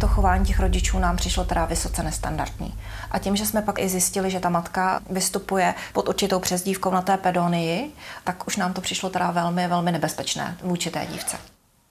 To 0.00 0.08
chování 0.08 0.46
těch 0.46 0.60
rodičů 0.60 0.98
nám 0.98 1.16
přišlo 1.16 1.44
teda 1.44 1.64
vysoce 1.64 2.02
nestandardní. 2.02 2.74
A 3.10 3.18
tím, 3.18 3.36
že 3.36 3.46
jsme 3.46 3.62
pak 3.62 3.78
i 3.78 3.88
zjistili, 3.88 4.30
že 4.30 4.40
ta 4.40 4.48
matka 4.48 5.00
vystupuje 5.10 5.74
pod 5.92 6.08
určitou 6.08 6.40
přezdívkou 6.40 6.90
na 6.90 7.02
té 7.02 7.16
pedonii, 7.16 7.92
tak 8.24 8.46
už 8.46 8.56
nám 8.56 8.72
to 8.72 8.80
přišlo 8.80 9.10
teda 9.10 9.30
velmi, 9.30 9.68
velmi 9.68 9.92
nebezpečné 9.92 10.56
vůči 10.62 10.90
té 10.90 11.06
dívce 11.06 11.36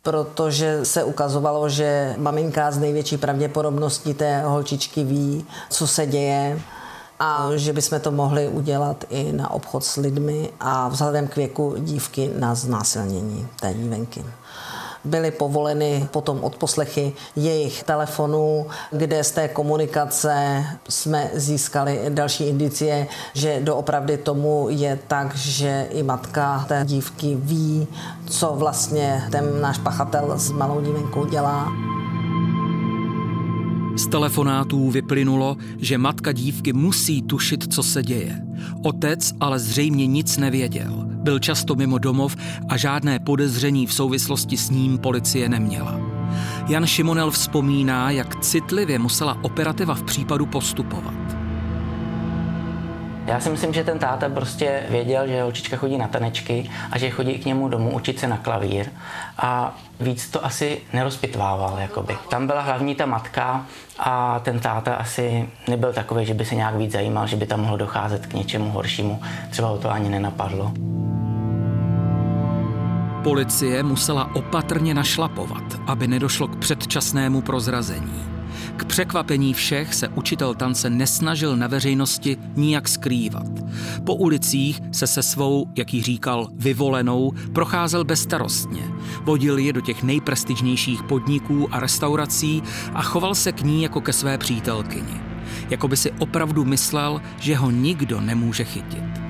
protože 0.03 0.85
se 0.85 1.03
ukazovalo, 1.03 1.69
že 1.69 2.15
maminka 2.17 2.71
z 2.71 2.77
největší 2.77 3.17
pravděpodobností 3.17 4.13
té 4.13 4.41
holčičky 4.41 5.03
ví, 5.03 5.45
co 5.69 5.87
se 5.87 6.05
děje 6.05 6.61
a 7.19 7.49
že 7.55 7.73
bychom 7.73 7.99
to 7.99 8.11
mohli 8.11 8.47
udělat 8.47 9.03
i 9.09 9.31
na 9.31 9.51
obchod 9.51 9.83
s 9.83 9.95
lidmi 9.95 10.49
a 10.59 10.87
vzhledem 10.87 11.27
k 11.27 11.35
věku 11.35 11.75
dívky 11.79 12.31
na 12.39 12.55
znásilnění 12.55 13.47
té 13.59 13.73
dívenky 13.73 14.25
byly 15.07 15.31
povoleny 15.31 16.07
potom 16.11 16.43
odposlechy 16.43 17.13
jejich 17.35 17.83
telefonů, 17.83 18.65
kde 18.91 19.23
z 19.23 19.31
té 19.31 19.47
komunikace 19.47 20.63
jsme 20.89 21.29
získali 21.33 22.01
další 22.09 22.43
indicie, 22.43 23.07
že 23.33 23.59
doopravdy 23.63 24.17
tomu 24.17 24.67
je 24.69 24.99
tak, 25.07 25.35
že 25.35 25.87
i 25.91 26.03
matka 26.03 26.65
té 26.67 26.81
dívky 26.85 27.35
ví, 27.35 27.87
co 28.25 28.53
vlastně 28.55 29.23
ten 29.31 29.61
náš 29.61 29.77
pachatel 29.77 30.33
s 30.37 30.51
malou 30.51 30.81
dívenkou 30.81 31.25
dělá. 31.25 31.71
Z 33.97 34.07
telefonátů 34.07 34.89
vyplynulo, 34.91 35.57
že 35.77 35.97
matka 35.97 36.31
dívky 36.31 36.73
musí 36.73 37.21
tušit, 37.21 37.73
co 37.73 37.83
se 37.83 38.03
děje. 38.03 38.41
Otec 38.83 39.33
ale 39.39 39.59
zřejmě 39.59 40.07
nic 40.07 40.37
nevěděl. 40.37 41.06
Byl 41.27 41.39
často 41.39 41.75
mimo 41.75 41.97
domov 41.97 42.35
a 42.69 42.77
žádné 42.77 43.19
podezření 43.19 43.87
v 43.87 43.93
souvislosti 43.93 44.57
s 44.57 44.69
ním 44.69 44.97
policie 44.97 45.49
neměla. 45.49 45.99
Jan 46.67 46.85
Šimonel 46.85 47.31
vzpomíná, 47.31 48.11
jak 48.11 48.35
citlivě 48.35 48.99
musela 48.99 49.37
operativa 49.43 49.95
v 49.95 50.03
případu 50.03 50.45
postupovat. 50.45 51.13
Já 53.25 53.39
si 53.39 53.49
myslím, 53.49 53.73
že 53.73 53.83
ten 53.83 53.99
táta 53.99 54.29
prostě 54.29 54.83
věděl, 54.89 55.27
že 55.27 55.41
holčička 55.41 55.77
chodí 55.77 55.97
na 55.97 56.07
tanečky 56.07 56.69
a 56.91 56.97
že 56.97 57.09
chodí 57.09 57.33
k 57.33 57.45
němu 57.45 57.67
domů 57.69 57.95
učit 57.95 58.19
se 58.19 58.27
na 58.27 58.37
klavír 58.37 58.85
a 59.37 59.77
víc 59.99 60.29
to 60.29 60.45
asi 60.45 60.81
nerozpitvával, 60.93 61.77
jakoby. 61.79 62.17
Tam 62.29 62.47
byla 62.47 62.61
hlavní 62.61 62.95
ta 62.95 63.05
matka 63.05 63.65
a 63.99 64.39
ten 64.39 64.59
táta 64.59 64.95
asi 64.95 65.49
nebyl 65.67 65.93
takový, 65.93 66.25
že 66.25 66.33
by 66.33 66.45
se 66.45 66.55
nějak 66.55 66.75
víc 66.75 66.91
zajímal, 66.91 67.27
že 67.27 67.35
by 67.35 67.45
tam 67.45 67.61
mohlo 67.61 67.77
docházet 67.77 68.25
k 68.25 68.33
něčemu 68.33 68.71
horšímu. 68.71 69.21
Třeba 69.49 69.67
ho 69.67 69.77
to 69.77 69.91
ani 69.91 70.09
nenapadlo. 70.09 70.73
Policie 73.23 73.83
musela 73.83 74.35
opatrně 74.35 74.93
našlapovat, 74.93 75.81
aby 75.87 76.07
nedošlo 76.07 76.47
k 76.47 76.55
předčasnému 76.55 77.41
prozrazení. 77.41 78.23
K 78.77 78.85
překvapení 78.85 79.53
všech 79.53 79.93
se 79.93 80.07
učitel 80.07 80.55
tance 80.55 80.89
nesnažil 80.89 81.57
na 81.57 81.67
veřejnosti 81.67 82.37
nijak 82.55 82.87
skrývat. 82.87 83.47
Po 84.05 84.15
ulicích 84.15 84.81
se 84.91 85.07
se 85.07 85.23
svou, 85.23 85.65
jak 85.75 85.93
jí 85.93 86.01
říkal, 86.01 86.47
vyvolenou 86.53 87.33
procházel 87.53 88.03
bezstarostně. 88.03 88.83
Vodil 89.23 89.57
je 89.57 89.73
do 89.73 89.81
těch 89.81 90.03
nejprestižnějších 90.03 91.03
podniků 91.03 91.67
a 91.71 91.79
restaurací 91.79 92.63
a 92.93 93.01
choval 93.01 93.35
se 93.35 93.51
k 93.51 93.61
ní 93.61 93.83
jako 93.83 94.01
ke 94.01 94.13
své 94.13 94.37
přítelkyni. 94.37 95.21
Jako 95.69 95.87
by 95.87 95.97
si 95.97 96.11
opravdu 96.11 96.65
myslel, 96.65 97.21
že 97.39 97.55
ho 97.55 97.71
nikdo 97.71 98.21
nemůže 98.21 98.63
chytit 98.63 99.26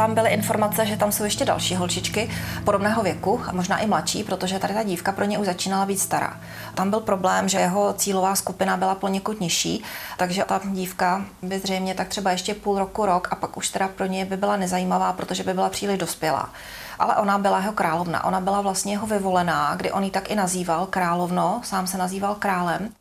tam 0.00 0.14
byly 0.14 0.30
informace, 0.30 0.86
že 0.86 0.96
tam 0.96 1.12
jsou 1.12 1.24
ještě 1.24 1.44
další 1.44 1.74
holčičky 1.76 2.30
podobného 2.64 3.02
věku, 3.02 3.40
možná 3.52 3.78
i 3.78 3.86
mladší, 3.86 4.24
protože 4.24 4.58
tady 4.58 4.74
ta 4.74 4.82
dívka 4.82 5.12
pro 5.12 5.24
ně 5.24 5.38
už 5.38 5.46
začínala 5.46 5.86
být 5.86 6.00
stará. 6.00 6.40
Tam 6.74 6.90
byl 6.90 7.00
problém, 7.00 7.48
že 7.48 7.58
jeho 7.58 7.92
cílová 7.92 8.34
skupina 8.34 8.76
byla 8.76 8.94
poněkud 8.94 9.40
nižší, 9.40 9.84
takže 10.16 10.44
ta 10.44 10.60
dívka 10.64 11.24
by 11.42 11.58
zřejmě 11.58 11.94
tak 11.94 12.08
třeba 12.08 12.30
ještě 12.30 12.54
půl 12.54 12.78
roku, 12.78 13.06
rok 13.06 13.28
a 13.30 13.36
pak 13.36 13.56
už 13.56 13.68
teda 13.68 13.88
pro 13.88 14.06
ně 14.06 14.24
by 14.24 14.36
byla 14.36 14.56
nezajímavá, 14.56 15.12
protože 15.12 15.42
by 15.42 15.54
byla 15.54 15.68
příliš 15.68 15.98
dospělá 15.98 16.50
ale 16.98 17.16
ona 17.16 17.38
byla 17.38 17.60
jeho 17.60 17.72
královna. 17.72 18.24
Ona 18.24 18.40
byla 18.40 18.60
vlastně 18.60 18.92
jeho 18.92 19.06
vyvolená, 19.06 19.74
kdy 19.76 19.92
on 19.92 20.04
ji 20.04 20.10
tak 20.10 20.30
i 20.30 20.34
nazýval 20.34 20.86
královno, 20.86 21.60
sám 21.64 21.86
se 21.86 21.98
nazýval 21.98 22.34
králem. 22.34 22.92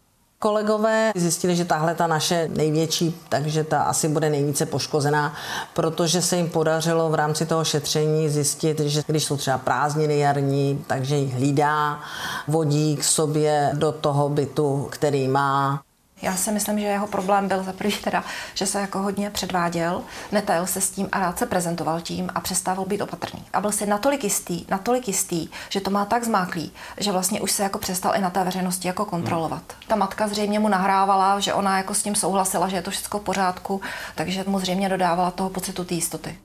Kolegové 0.41 1.11
zjistili, 1.15 1.55
že 1.55 1.65
tahle 1.65 1.95
ta 1.95 2.07
naše 2.07 2.49
největší, 2.53 3.15
takže 3.29 3.63
ta 3.63 3.81
asi 3.81 4.07
bude 4.07 4.29
nejvíce 4.29 4.65
poškozená, 4.65 5.33
protože 5.73 6.21
se 6.21 6.37
jim 6.37 6.49
podařilo 6.49 7.09
v 7.09 7.15
rámci 7.15 7.45
toho 7.45 7.63
šetření 7.65 8.29
zjistit, 8.29 8.79
že 8.79 9.03
když 9.07 9.23
jsou 9.23 9.37
třeba 9.37 9.57
prázdniny 9.57 10.19
jarní, 10.19 10.85
takže 10.87 11.15
ji 11.15 11.27
hlídá, 11.27 11.99
vodí 12.47 12.95
k 12.97 13.03
sobě 13.03 13.71
do 13.73 13.91
toho 13.91 14.29
bytu, 14.29 14.87
který 14.91 15.27
má. 15.27 15.81
Já 16.21 16.35
si 16.35 16.51
myslím, 16.51 16.79
že 16.79 16.85
jeho 16.85 17.07
problém 17.07 17.47
byl 17.47 17.63
za 17.63 17.73
prvý 17.73 17.91
teda, 17.91 18.23
že 18.53 18.65
se 18.65 18.81
jako 18.81 18.99
hodně 18.99 19.29
předváděl, 19.29 20.01
netajil 20.31 20.67
se 20.67 20.81
s 20.81 20.89
tím 20.89 21.09
a 21.11 21.19
rád 21.19 21.39
se 21.39 21.45
prezentoval 21.45 22.01
tím 22.01 22.29
a 22.35 22.41
přestával 22.41 22.85
být 22.85 23.01
opatrný. 23.01 23.43
A 23.53 23.61
byl 23.61 23.71
si 23.71 23.85
natolik 23.85 24.23
jistý, 24.23 24.65
natolik 24.69 25.07
jistý, 25.07 25.47
že 25.69 25.81
to 25.81 25.91
má 25.91 26.05
tak 26.05 26.23
zmáklý, 26.23 26.71
že 26.97 27.11
vlastně 27.11 27.41
už 27.41 27.51
se 27.51 27.63
jako 27.63 27.79
přestal 27.79 28.15
i 28.15 28.21
na 28.21 28.29
té 28.29 28.43
veřejnosti 28.43 28.87
jako 28.87 29.05
kontrolovat. 29.05 29.63
Ta 29.87 29.95
matka 29.95 30.27
zřejmě 30.27 30.59
mu 30.59 30.67
nahrávala, 30.67 31.39
že 31.39 31.53
ona 31.53 31.77
jako 31.77 31.93
s 31.93 32.03
tím 32.03 32.15
souhlasila, 32.15 32.67
že 32.67 32.75
je 32.75 32.81
to 32.81 32.91
všechno 32.91 33.19
v 33.19 33.23
pořádku, 33.23 33.81
takže 34.15 34.43
mu 34.47 34.59
zřejmě 34.59 34.89
dodávala 34.89 35.31
toho 35.31 35.49
pocitu 35.49 35.83
té 35.83 35.93
jistoty. 35.93 36.37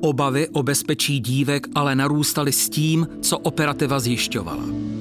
Obavy 0.00 0.48
o 0.48 0.62
bezpečí 0.62 1.20
dívek 1.20 1.66
ale 1.74 1.94
narůstaly 1.94 2.52
s 2.52 2.68
tím, 2.68 3.06
co 3.22 3.38
operativa 3.38 4.00
zjišťovala. 4.00 4.97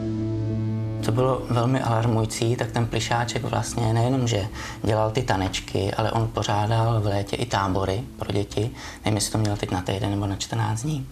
Co 1.01 1.11
bylo 1.11 1.41
velmi 1.49 1.81
alarmující, 1.81 2.55
tak 2.55 2.71
ten 2.71 2.87
plišáček 2.87 3.43
vlastně 3.43 3.93
nejenom, 3.93 4.27
že 4.27 4.47
dělal 4.83 5.11
ty 5.11 5.21
tanečky, 5.21 5.93
ale 5.93 6.11
on 6.11 6.27
pořádal 6.27 7.01
v 7.01 7.05
létě 7.05 7.35
i 7.35 7.45
tábory 7.45 8.03
pro 8.19 8.31
děti. 8.31 8.71
Nevím, 9.05 9.17
jestli 9.17 9.31
to 9.31 9.37
měl 9.37 9.57
teď 9.57 9.71
na 9.71 9.81
týden 9.81 10.11
nebo 10.11 10.27
na 10.27 10.35
14 10.35 10.81
dní 10.81 11.07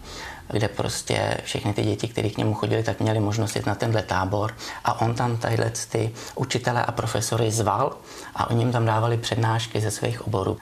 kde 0.52 0.68
prostě 0.68 1.36
všechny 1.44 1.72
ty 1.72 1.82
děti, 1.82 2.08
které 2.08 2.30
k 2.30 2.38
němu 2.38 2.54
chodili, 2.54 2.82
tak 2.82 3.00
měli 3.00 3.20
možnost 3.20 3.56
jít 3.56 3.66
na 3.66 3.74
tenhle 3.74 4.02
tábor 4.02 4.54
a 4.84 5.00
on 5.00 5.14
tam 5.14 5.36
tadyhle 5.36 5.72
ty 5.88 6.12
učitele 6.34 6.84
a 6.84 6.92
profesory 6.92 7.50
zval 7.50 7.96
a 8.34 8.50
oni 8.50 8.62
jim 8.62 8.72
tam 8.72 8.86
dávali 8.86 9.16
přednášky 9.16 9.80
ze 9.80 9.90
svých 9.90 10.26
oborů 10.26 10.58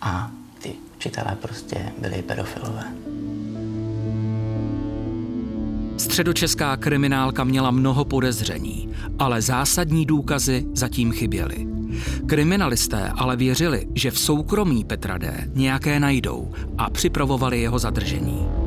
a 0.00 0.30
ty 0.62 0.74
učitelé 0.96 1.36
prostě 1.40 1.92
byli 1.98 2.22
pedofilové. 2.22 2.84
Středočeská 5.96 6.76
kriminálka 6.76 7.44
měla 7.44 7.70
mnoho 7.70 8.04
podezření, 8.04 8.88
ale 9.18 9.42
zásadní 9.42 10.06
důkazy 10.06 10.66
zatím 10.74 11.12
chyběly. 11.12 11.66
Kriminalisté 12.26 13.12
ale 13.14 13.36
věřili, 13.36 13.86
že 13.94 14.10
v 14.10 14.18
soukromí 14.18 14.84
Petra 14.84 15.18
D. 15.18 15.48
nějaké 15.54 16.00
najdou 16.00 16.52
a 16.78 16.90
připravovali 16.90 17.60
jeho 17.60 17.78
zadržení 17.78 18.65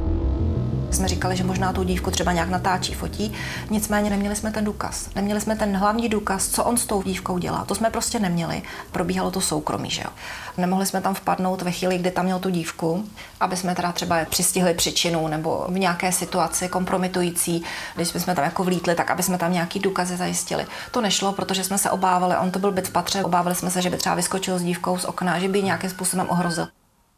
jsme 0.94 1.08
říkali, 1.08 1.36
že 1.36 1.44
možná 1.44 1.74
tu 1.74 1.84
dívku 1.84 2.12
třeba 2.12 2.32
nějak 2.32 2.50
natáčí, 2.50 2.94
fotí, 2.94 3.34
nicméně 3.70 4.10
neměli 4.10 4.36
jsme 4.36 4.52
ten 4.52 4.66
důkaz. 4.66 5.10
Neměli 5.16 5.42
jsme 5.42 5.56
ten 5.56 5.78
hlavní 5.78 6.10
důkaz, 6.10 6.48
co 6.48 6.64
on 6.64 6.78
s 6.78 6.86
tou 6.86 7.04
dívkou 7.04 7.38
dělá. 7.38 7.66
To 7.66 7.76
jsme 7.76 7.90
prostě 7.90 8.20
neměli. 8.20 8.62
Probíhalo 8.92 9.32
to 9.32 9.42
soukromí, 9.42 9.90
že 9.90 10.02
jo. 10.02 10.10
Nemohli 10.58 10.86
jsme 10.86 11.02
tam 11.02 11.14
vpadnout 11.14 11.62
ve 11.62 11.72
chvíli, 11.72 11.98
kdy 11.98 12.12
tam 12.12 12.26
měl 12.26 12.40
tu 12.40 12.50
dívku, 12.50 13.06
aby 13.40 13.58
jsme 13.58 13.76
teda 13.76 13.92
třeba 13.92 14.26
přistihli 14.26 14.74
příčinu 14.74 15.28
nebo 15.28 15.66
v 15.70 15.80
nějaké 15.80 16.12
situaci 16.12 16.70
kompromitující, 16.70 17.64
když 17.96 18.08
jsme 18.08 18.36
tam 18.36 18.46
jako 18.46 18.64
vlítli, 18.64 18.96
tak 18.96 19.12
aby 19.12 19.24
jsme 19.24 19.38
tam 19.38 19.54
nějaký 19.54 19.80
důkazy 19.80 20.18
zajistili. 20.18 20.66
To 20.92 21.02
nešlo, 21.02 21.34
protože 21.34 21.64
jsme 21.64 21.78
se 21.78 21.92
obávali, 21.92 22.38
on 22.38 22.52
to 22.52 22.60
byl 22.60 22.72
byt 22.72 22.88
v 22.88 22.92
patře, 22.92 23.24
obávali 23.24 23.56
jsme 23.56 23.72
se, 23.72 23.82
že 23.82 23.90
by 23.90 23.98
třeba 23.98 24.16
vyskočil 24.16 24.60
s 24.60 24.64
dívkou 24.64 24.98
z 24.98 25.06
okna, 25.06 25.40
že 25.40 25.48
by 25.48 25.64
nějakým 25.64 25.90
způsobem 25.90 26.28
ohrozil. 26.30 26.68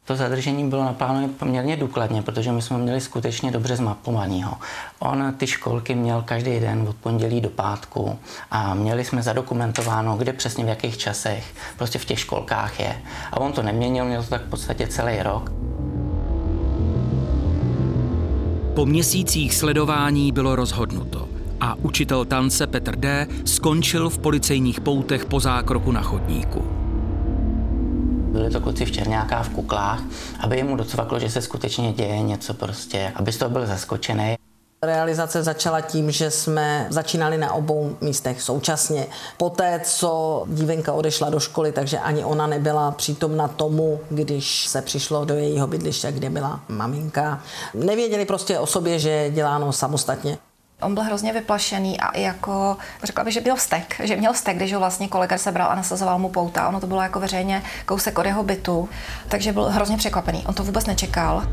To 0.05 0.15
zadržení 0.15 0.69
bylo 0.69 0.83
naplánováno 0.83 1.33
poměrně 1.39 1.77
důkladně, 1.77 2.21
protože 2.21 2.51
my 2.51 2.61
jsme 2.61 2.77
měli 2.77 3.01
skutečně 3.01 3.51
dobře 3.51 3.75
zmapovanýho. 3.75 4.53
On 4.99 5.33
ty 5.37 5.47
školky 5.47 5.95
měl 5.95 6.21
každý 6.21 6.59
den 6.59 6.85
od 6.89 6.95
pondělí 6.95 7.41
do 7.41 7.49
pátku 7.49 8.19
a 8.51 8.73
měli 8.73 9.05
jsme 9.05 9.23
zadokumentováno, 9.23 10.17
kde 10.17 10.33
přesně 10.33 10.65
v 10.65 10.67
jakých 10.67 10.97
časech 10.97 11.53
prostě 11.77 11.99
v 11.99 12.05
těch 12.05 12.19
školkách 12.19 12.79
je. 12.79 13.01
A 13.31 13.39
on 13.39 13.51
to 13.51 13.63
neměnil, 13.63 14.05
měl 14.05 14.23
to 14.23 14.29
tak 14.29 14.41
v 14.41 14.49
podstatě 14.49 14.87
celý 14.87 15.21
rok. 15.21 15.51
Po 18.75 18.85
měsících 18.85 19.55
sledování 19.55 20.31
bylo 20.31 20.55
rozhodnuto 20.55 21.29
a 21.59 21.75
učitel 21.75 22.25
tance 22.25 22.67
Petr 22.67 22.95
D. 22.95 23.27
skončil 23.45 24.09
v 24.09 24.19
policejních 24.19 24.81
poutech 24.81 25.25
po 25.25 25.39
zákroku 25.39 25.91
na 25.91 26.01
chodníku. 26.01 26.80
Byli 28.31 28.49
to 28.49 28.59
kluci 28.61 28.85
v 28.85 28.91
černákách, 28.91 29.45
v 29.45 29.49
kuklách, 29.49 30.01
aby 30.39 30.57
jemu 30.57 30.75
docvaklo, 30.75 31.19
že 31.19 31.29
se 31.29 31.41
skutečně 31.41 31.93
děje 31.93 32.21
něco 32.21 32.53
prostě, 32.53 33.11
aby 33.15 33.31
z 33.31 33.37
toho 33.37 33.49
byl 33.49 33.65
zaskočený. 33.65 34.35
Realizace 34.83 35.43
začala 35.43 35.81
tím, 35.81 36.11
že 36.11 36.31
jsme 36.31 36.87
začínali 36.89 37.37
na 37.37 37.53
obou 37.53 37.95
místech 38.01 38.41
současně. 38.41 39.07
Poté, 39.37 39.81
co 39.83 40.43
dívenka 40.47 40.93
odešla 40.93 41.29
do 41.29 41.39
školy, 41.39 41.71
takže 41.71 41.99
ani 41.99 42.25
ona 42.25 42.47
nebyla 42.47 42.91
přítomna 42.91 43.47
tomu, 43.47 43.99
když 44.09 44.67
se 44.67 44.81
přišlo 44.81 45.25
do 45.25 45.33
jejího 45.33 45.67
bydliště, 45.67 46.11
kde 46.11 46.29
byla 46.29 46.59
maminka. 46.67 47.41
Nevěděli 47.73 48.25
prostě 48.25 48.59
o 48.59 48.65
sobě, 48.65 48.99
že 48.99 49.09
je 49.09 49.31
děláno 49.31 49.73
samostatně. 49.73 50.37
On 50.81 50.93
byl 50.93 51.03
hrozně 51.03 51.33
vyplašený 51.33 51.99
a 51.99 52.07
i 52.07 52.21
jako, 52.21 52.77
řekla 53.03 53.23
bych, 53.23 53.33
že 53.33 53.41
byl 53.41 53.55
vztek, 53.55 54.01
že 54.03 54.15
měl 54.15 54.33
vztek, 54.33 54.57
když 54.57 54.73
ho 54.73 54.79
vlastně 54.79 55.07
kolega 55.07 55.37
sebral 55.37 55.71
a 55.71 55.75
nasazoval 55.75 56.19
mu 56.19 56.29
pouta. 56.29 56.67
Ono 56.67 56.79
to 56.79 56.87
bylo 56.87 57.01
jako 57.01 57.19
veřejně 57.19 57.63
kousek 57.85 58.19
od 58.19 58.25
jeho 58.25 58.43
bytu, 58.43 58.89
takže 59.27 59.51
byl 59.51 59.63
hrozně 59.63 59.97
překvapený. 59.97 60.43
On 60.47 60.53
to 60.53 60.63
vůbec 60.63 60.85
nečekal. 60.85 61.47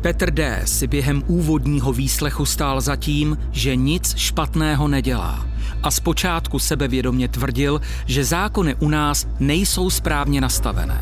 Petr 0.00 0.30
D. 0.30 0.62
si 0.64 0.86
během 0.86 1.22
úvodního 1.26 1.92
výslechu 1.92 2.46
stál 2.46 2.80
za 2.80 2.96
tím, 2.96 3.38
že 3.50 3.76
nic 3.76 4.16
špatného 4.16 4.88
nedělá 4.88 5.46
a 5.82 5.90
zpočátku 5.90 6.58
sebevědomě 6.58 7.28
tvrdil, 7.28 7.80
že 8.06 8.24
zákony 8.24 8.74
u 8.74 8.88
nás 8.88 9.26
nejsou 9.40 9.90
správně 9.90 10.40
nastavené. 10.40 11.00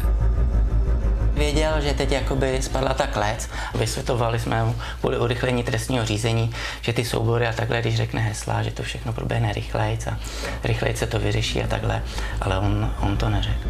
Věděl, 1.41 1.81
že 1.81 1.95
teď 1.95 2.13
jakoby 2.13 2.63
spadla 2.63 2.95
ta 2.95 3.07
klec. 3.07 3.49
Vysvětovali 3.75 4.39
jsme 4.39 4.65
mu 4.65 4.75
kvůli 5.01 5.19
urychlení 5.19 5.63
trestního 5.63 6.05
řízení, 6.05 6.51
že 6.81 6.93
ty 6.93 7.05
soubory 7.05 7.47
a 7.47 7.53
takhle, 7.53 7.81
když 7.81 7.97
řekne 7.97 8.21
hesla, 8.21 8.63
že 8.63 8.71
to 8.71 8.83
všechno 8.83 9.13
proběhne 9.13 9.53
rychlejc 9.53 10.07
a 10.07 10.19
rychlejc 10.65 10.99
se 10.99 11.07
to 11.07 11.19
vyřeší 11.19 11.63
a 11.63 11.67
takhle, 11.67 12.03
ale 12.41 12.59
on, 12.59 12.95
on 13.01 13.17
to 13.17 13.29
neřekl. 13.29 13.69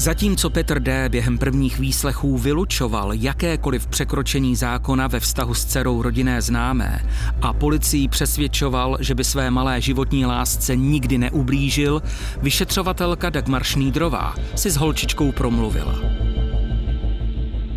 Zatímco 0.00 0.50
Petr 0.50 0.80
D. 0.80 1.08
během 1.08 1.38
prvních 1.38 1.78
výslechů 1.78 2.38
vylučoval 2.38 3.12
jakékoliv 3.12 3.86
překročení 3.86 4.56
zákona 4.56 5.06
ve 5.06 5.20
vztahu 5.20 5.54
s 5.54 5.64
dcerou 5.64 6.02
rodinné 6.02 6.42
známé 6.42 6.98
a 7.42 7.52
policii 7.52 8.08
přesvědčoval, 8.08 8.96
že 9.00 9.14
by 9.14 9.24
své 9.24 9.50
malé 9.50 9.80
životní 9.80 10.26
lásce 10.26 10.76
nikdy 10.76 11.18
neublížil, 11.18 12.02
vyšetřovatelka 12.42 13.30
Dagmar 13.30 13.64
Šnídrová 13.64 14.34
si 14.54 14.70
s 14.70 14.76
holčičkou 14.76 15.32
promluvila. 15.32 15.94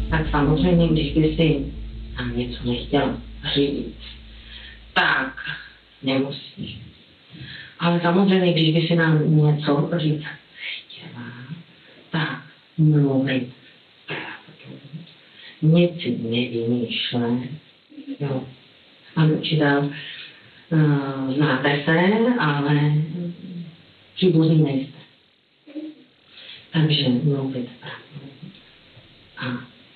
Tak 0.10 0.22
samozřejmě, 0.32 0.88
když 0.88 1.14
by 1.14 1.36
si 1.36 1.74
nám 2.18 2.38
něco 2.38 2.64
nechtěl 2.64 3.18
říct, 3.56 3.96
tak 4.94 5.34
nemusí. 6.04 6.82
Ale 7.80 8.02
samozřejmě, 8.04 8.54
když 8.54 8.74
by 8.74 8.88
si 8.88 8.96
nám 8.96 9.36
něco 9.36 9.90
říct 9.98 10.24
mluvit. 12.82 13.54
Nic 15.62 16.02
si 16.02 16.10
nevymýšlet. 16.10 17.50
Jo. 18.20 18.44
Pan 19.16 19.32
učitel, 19.32 19.90
znáte 21.36 21.84
se, 21.86 22.00
ale 22.40 22.94
příbuzný 24.16 24.64
nejste. 24.64 24.98
Takže 26.74 27.10
mluvit. 27.10 27.70
A 29.38 29.46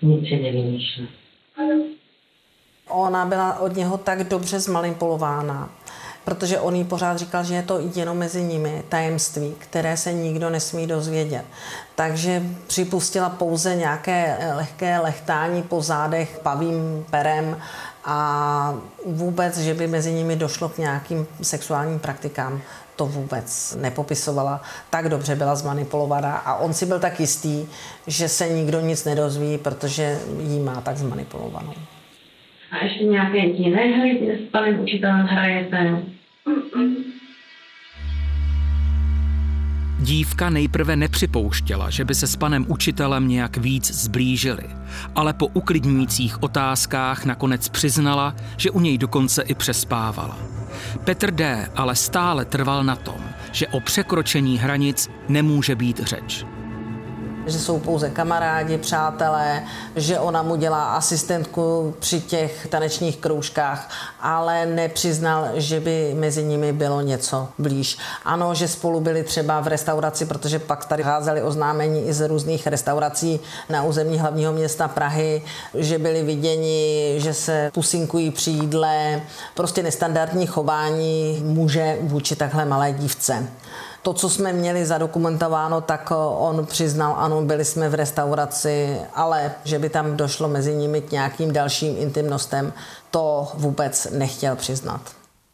nic 0.01 0.27
si 0.27 0.36
nevymýšlet. 0.36 1.10
Ona 2.89 3.25
byla 3.25 3.60
od 3.60 3.75
něho 3.75 3.98
tak 3.98 4.30
dobře 4.30 4.60
zmanipulována, 4.60 5.77
protože 6.25 6.60
on 6.60 6.75
jí 6.75 6.84
pořád 6.84 7.17
říkal, 7.17 7.44
že 7.44 7.55
je 7.55 7.63
to 7.63 7.79
jenom 7.96 8.17
mezi 8.17 8.44
nimi 8.44 8.84
tajemství, 8.89 9.53
které 9.60 9.98
se 9.98 10.13
nikdo 10.13 10.50
nesmí 10.50 10.88
dozvědět. 10.88 11.46
Takže 11.96 12.44
připustila 12.67 13.29
pouze 13.29 13.75
nějaké 13.75 14.38
lehké 14.55 15.00
lechtání 15.00 15.63
po 15.63 15.82
zádech 15.82 16.39
pavým 16.44 17.05
perem 17.12 17.58
a 18.05 18.74
vůbec, 19.05 19.57
že 19.57 19.74
by 19.74 19.88
mezi 19.88 20.14
nimi 20.14 20.35
došlo 20.35 20.70
k 20.70 20.77
nějakým 20.77 21.27
sexuálním 21.42 22.00
praktikám, 22.00 22.61
to 22.96 23.05
vůbec 23.05 23.77
nepopisovala. 23.81 24.61
Tak 24.90 25.09
dobře 25.09 25.35
byla 25.35 25.55
zmanipulovaná 25.55 26.38
a 26.38 26.55
on 26.55 26.74
si 26.74 26.85
byl 26.85 27.00
tak 27.00 27.20
jistý, 27.20 27.66
že 28.07 28.29
se 28.29 28.50
nikdo 28.50 28.79
nic 28.79 29.05
nedozví, 29.05 29.57
protože 29.57 30.20
jí 30.40 30.59
má 30.59 30.81
tak 30.81 30.98
zmanipulovanou. 30.98 31.74
A 32.72 32.83
ještě 32.83 33.03
nějaké 33.03 33.38
jiné 33.38 33.81
hry 33.81 34.40
s 34.48 34.51
panem 34.51 34.79
učitelem 34.79 35.25
hrajete? 35.25 36.01
Dívka 40.00 40.50
nejprve 40.50 40.96
nepřipouštěla, 40.96 41.90
že 41.90 42.05
by 42.05 42.16
se 42.16 42.27
s 42.27 42.36
panem 42.36 42.66
učitelem 42.68 43.27
nějak 43.27 43.58
víc 43.58 43.92
zblížili, 43.92 44.64
ale 45.16 45.34
po 45.34 45.48
uklidňujících 45.48 46.44
otázkách 46.44 47.25
nakonec 47.25 47.70
přiznala, 47.70 48.36
že 48.58 48.72
u 48.72 48.79
něj 48.79 48.98
dokonce 48.98 49.42
i 49.42 49.55
přespávala. 49.55 50.38
Petr 51.03 51.31
D. 51.31 51.70
ale 51.75 51.96
stále 51.96 52.46
trval 52.46 52.84
na 52.84 52.96
tom, 52.96 53.20
že 53.51 53.68
o 53.68 53.79
překročení 53.79 54.58
hranic 54.58 55.10
nemůže 55.29 55.75
být 55.75 56.00
řeč 56.00 56.46
že 57.46 57.60
jsou 57.60 57.79
pouze 57.79 58.10
kamarádi, 58.10 58.77
přátelé, 58.77 59.64
že 59.96 60.20
ona 60.20 60.42
mu 60.44 60.55
dělá 60.55 60.96
asistentku 60.96 61.96
při 62.00 62.22
těch 62.22 62.68
tanečních 62.68 63.18
kroužkách, 63.18 63.90
ale 64.20 64.66
nepřiznal, 64.66 65.48
že 65.53 65.79
by 65.79 66.16
mezi 66.20 66.44
nimi 66.44 66.74
bylo 66.74 67.01
něco 67.01 67.48
blíž. 67.58 67.98
Ano, 68.25 68.55
že 68.55 68.68
spolu 68.68 69.00
byli 69.00 69.24
třeba 69.24 69.62
v 69.62 69.68
restauraci, 69.68 70.25
protože 70.25 70.60
pak 70.60 70.86
tady 70.86 71.03
házeli 71.03 71.42
oznámení 71.42 72.08
i 72.08 72.14
z 72.14 72.27
různých 72.27 72.68
restaurací 72.68 73.40
na 73.70 73.84
území 73.84 74.20
hlavního 74.20 74.53
města 74.53 74.88
Prahy, 74.88 75.42
že 75.74 76.00
byli 76.00 76.24
viděni, 76.24 77.16
že 77.18 77.34
se 77.34 77.72
pusinkují 77.74 78.31
při 78.31 78.51
jídle, 78.51 79.22
prostě 79.53 79.84
nestandardní 79.84 80.48
chování 80.48 81.42
muže 81.46 81.98
vůči 82.01 82.36
takhle 82.36 82.66
malé 82.66 82.92
dívce 82.92 83.48
to, 84.05 84.13
co 84.13 84.29
jsme 84.29 84.53
měli 84.53 84.85
zadokumentováno, 84.85 85.81
tak 85.81 86.07
eh, 86.11 86.15
on 86.15 86.65
přiznal, 86.65 87.15
ano, 87.18 87.41
byli 87.41 87.65
jsme 87.65 87.89
v 87.89 87.94
restauraci, 87.94 89.00
ale 89.13 89.51
že 89.63 89.79
by 89.79 89.89
tam 89.89 90.18
došlo 90.18 90.48
mezi 90.48 90.75
nimi 90.75 91.01
k 91.01 91.11
nějakým 91.11 91.53
dalším 91.53 91.96
intimnostem, 91.98 92.74
to 93.11 93.51
vůbec 93.53 94.07
nechtěl 94.11 94.55
přiznat. 94.55 95.01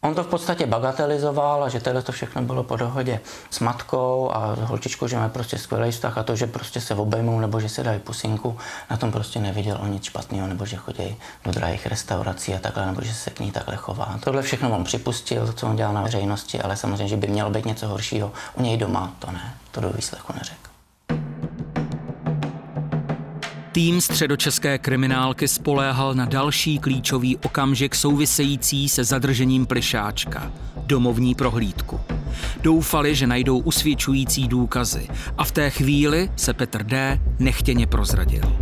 On 0.04 0.16
to 0.16 0.24
v 0.24 0.28
podstatě 0.28 0.66
bagatelizoval 0.66 1.64
a 1.64 1.70
že 1.70 1.80
tohle 1.80 2.02
to 2.02 2.12
všechno 2.12 2.42
bylo 2.42 2.64
po 2.64 2.76
dohodě 2.76 3.20
s 3.50 3.60
matkou 3.60 4.32
a 4.34 4.56
holčičkou, 4.62 5.08
že 5.08 5.18
má 5.18 5.30
prostě 5.30 5.58
skvělý 5.58 5.92
vztah 5.92 6.18
a 6.18 6.24
to, 6.24 6.36
že 6.36 6.48
prostě 6.48 6.82
se 6.82 6.96
obejmou 6.96 7.40
nebo 7.40 7.60
že 7.60 7.70
se 7.70 7.84
dají 7.84 8.00
pusinku, 8.00 8.58
na 8.90 8.98
tom 8.98 9.12
prostě 9.12 9.40
neviděl 9.40 9.78
o 9.82 9.88
nic 9.88 10.04
špatného, 10.04 10.48
nebo 10.48 10.66
že 10.66 10.76
chodí 10.76 11.18
do 11.46 11.52
drahých 11.52 11.88
restaurací 11.88 12.54
a 12.54 12.60
takhle, 12.60 12.86
nebo 12.86 13.02
že 13.02 13.14
se 13.14 13.30
k 13.30 13.40
ní 13.40 13.52
takhle 13.52 13.76
chová. 13.76 14.20
Tohle 14.24 14.42
všechno 14.42 14.70
on 14.70 14.84
připustil, 14.84 15.46
to, 15.46 15.54
co 15.54 15.68
on 15.68 15.76
dělal 15.76 15.94
na 15.94 16.02
veřejnosti, 16.02 16.62
ale 16.62 16.78
samozřejmě, 16.78 17.08
že 17.08 17.18
by 17.18 17.28
mělo 17.28 17.50
být 17.50 17.66
něco 17.66 17.88
horšího 17.88 18.32
u 18.54 18.62
něj 18.62 18.78
doma, 18.78 19.14
to 19.20 19.32
ne, 19.32 19.56
to 19.72 19.82
do 19.82 19.90
výslechu 19.90 20.34
neřekl. 20.34 20.61
Tým 23.72 24.02
středočeské 24.02 24.78
kriminálky 24.78 25.48
spoléhal 25.48 26.14
na 26.14 26.26
další 26.26 26.80
klíčový 26.80 27.38
okamžik 27.38 27.96
související 27.96 28.90
se 28.90 29.04
zadržením 29.04 29.66
plišáčka, 29.66 30.52
domovní 30.76 31.36
prohlídku. 31.36 32.00
Doufali, 32.62 33.16
že 33.16 33.28
najdou 33.28 33.58
usvědčující 33.58 34.48
důkazy 34.48 35.08
a 35.38 35.44
v 35.44 35.52
té 35.52 35.70
chvíli 35.70 36.32
se 36.36 36.54
Petr 36.54 36.84
D. 36.84 37.20
nechtěně 37.40 37.88
prozradil. 37.88 38.58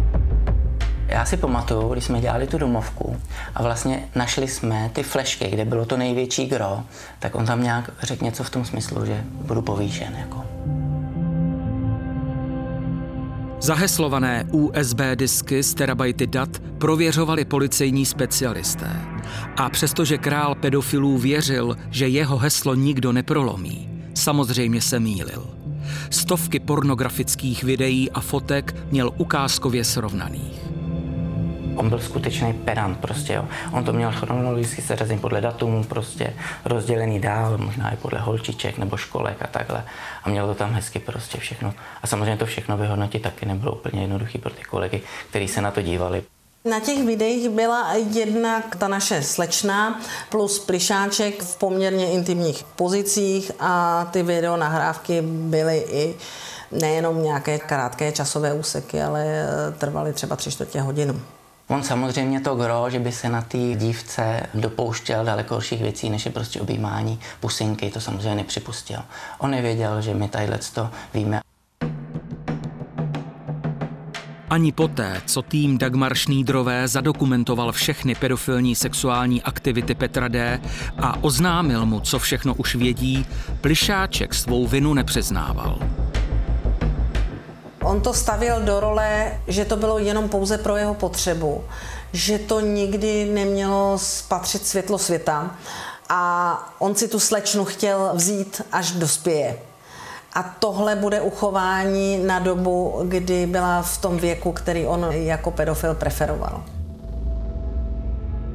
Já 1.07 1.25
si 1.25 1.37
pamatuju, 1.37 1.93
když 1.93 2.03
jsme 2.03 2.21
dělali 2.21 2.47
tu 2.47 2.57
domovku 2.57 3.17
a 3.55 3.63
vlastně 3.63 3.99
našli 4.15 4.47
jsme 4.47 4.89
ty 4.93 5.03
flešky, 5.03 5.47
kde 5.47 5.65
bylo 5.65 5.85
to 5.85 5.97
největší 5.97 6.45
gro, 6.45 6.83
tak 7.19 7.35
on 7.35 7.45
tam 7.45 7.63
nějak 7.63 7.91
řekl 8.03 8.25
něco 8.25 8.43
v 8.43 8.49
tom 8.49 8.65
smyslu, 8.65 9.05
že 9.05 9.23
budu 9.25 9.61
povýšen. 9.61 10.15
Jako. 10.19 10.45
Zaheslované 13.61 14.47
USB 14.51 14.99
disky 15.15 15.63
s 15.63 15.73
terabajty 15.73 16.27
dat 16.27 16.59
prověřovali 16.77 17.45
policejní 17.45 18.05
specialisté. 18.05 19.01
A 19.57 19.69
přestože 19.69 20.17
král 20.17 20.55
pedofilů 20.55 21.17
věřil, 21.17 21.77
že 21.89 22.07
jeho 22.07 22.37
heslo 22.37 22.75
nikdo 22.75 23.11
neprolomí, 23.11 23.89
samozřejmě 24.13 24.81
se 24.81 24.99
mýlil. 24.99 25.47
Stovky 26.09 26.59
pornografických 26.59 27.63
videí 27.63 28.11
a 28.11 28.21
fotek 28.21 28.75
měl 28.91 29.11
ukázkově 29.17 29.83
srovnaných. 29.83 30.68
On 31.79 31.89
byl 31.89 31.99
skutečný 31.99 32.53
pedant 32.53 32.99
prostě, 32.99 33.33
jo. 33.33 33.45
On 33.71 33.83
to 33.83 33.93
měl 33.93 34.11
chronologicky 34.11 34.81
seřazen 34.81 35.19
podle 35.19 35.41
datumů, 35.41 35.83
prostě 35.83 36.33
rozdělený 36.65 37.19
dál, 37.19 37.57
možná 37.57 37.93
i 37.93 37.97
podle 37.97 38.19
holčiček 38.19 38.77
nebo 38.77 38.97
školek 38.97 39.37
a 39.41 39.47
takhle. 39.47 39.83
A 40.23 40.29
měl 40.29 40.47
to 40.47 40.55
tam 40.55 40.73
hezky 40.73 40.99
prostě 40.99 41.37
všechno. 41.37 41.73
A 42.03 42.07
samozřejmě 42.07 42.37
to 42.37 42.45
všechno 42.45 42.77
vyhodnotit 42.77 43.21
taky 43.21 43.45
nebylo 43.45 43.71
úplně 43.71 44.01
jednoduché 44.01 44.37
pro 44.37 44.49
ty 44.49 44.63
kolegy, 44.63 45.01
kteří 45.29 45.47
se 45.47 45.61
na 45.61 45.71
to 45.71 45.81
dívali. 45.81 46.23
Na 46.65 46.79
těch 46.79 47.05
videích 47.05 47.49
byla 47.49 47.93
jednak 47.93 48.75
ta 48.75 48.87
naše 48.87 49.23
slečna 49.23 50.01
plus 50.29 50.59
plišáček 50.59 51.43
v 51.43 51.57
poměrně 51.57 52.11
intimních 52.11 52.63
pozicích 52.63 53.51
a 53.59 54.05
ty 54.11 54.23
videonahrávky 54.23 55.21
byly 55.21 55.77
i 55.77 56.15
nejenom 56.71 57.23
nějaké 57.23 57.59
krátké 57.59 58.11
časové 58.11 58.53
úseky, 58.53 59.01
ale 59.01 59.45
trvaly 59.77 60.13
třeba 60.13 60.35
tři 60.35 60.51
čtvrtě 60.51 60.81
hodinu. 60.81 61.21
On 61.71 61.83
samozřejmě 61.83 62.41
to 62.41 62.55
gro, 62.55 62.89
že 62.89 62.99
by 62.99 63.11
se 63.11 63.29
na 63.29 63.41
té 63.41 63.57
dívce 63.57 64.43
dopouštěl 64.53 65.25
daleko 65.25 65.53
horších 65.53 65.81
věcí, 65.81 66.09
než 66.09 66.25
je 66.25 66.31
prostě 66.31 66.61
objímání 66.61 67.19
pusinky, 67.39 67.91
to 67.91 68.01
samozřejmě 68.01 68.35
nepřipustil. 68.35 68.99
On 69.37 69.51
nevěděl, 69.51 70.01
že 70.01 70.13
my 70.13 70.27
tady 70.27 70.47
to 70.73 70.89
víme. 71.13 71.41
Ani 74.49 74.71
poté, 74.71 75.21
co 75.25 75.41
tým 75.41 75.77
Dagmar 75.77 76.15
Šnídrové 76.15 76.87
zadokumentoval 76.87 77.71
všechny 77.71 78.15
pedofilní 78.15 78.75
sexuální 78.75 79.41
aktivity 79.43 79.95
Petra 79.95 80.27
D. 80.27 80.61
a 80.97 81.23
oznámil 81.23 81.85
mu, 81.85 81.99
co 81.99 82.19
všechno 82.19 82.55
už 82.55 82.75
vědí, 82.75 83.25
Plišáček 83.61 84.33
svou 84.33 84.67
vinu 84.67 84.93
nepřiznával. 84.93 85.79
On 87.89 88.01
to 88.01 88.13
stavil 88.13 88.61
do 88.61 88.79
role, 88.79 89.39
že 89.47 89.65
to 89.65 89.77
bylo 89.77 89.99
jenom 89.99 90.29
pouze 90.29 90.57
pro 90.57 90.77
jeho 90.77 90.93
potřebu, 90.93 91.63
že 92.13 92.39
to 92.39 92.59
nikdy 92.59 93.25
nemělo 93.25 93.97
spatřit 93.97 94.67
světlo 94.67 94.97
světa 94.97 95.55
a 96.09 96.75
on 96.79 96.95
si 96.95 97.07
tu 97.07 97.19
slečnu 97.19 97.65
chtěl 97.65 98.11
vzít, 98.13 98.61
až 98.71 98.91
dospěje. 98.91 99.57
A 100.33 100.43
tohle 100.43 100.95
bude 100.95 101.21
uchování 101.21 102.17
na 102.17 102.39
dobu, 102.39 103.01
kdy 103.03 103.47
byla 103.47 103.81
v 103.81 103.97
tom 103.97 104.17
věku, 104.17 104.51
který 104.51 104.85
on 104.85 105.07
jako 105.11 105.51
pedofil 105.51 105.95
preferoval. 105.95 106.63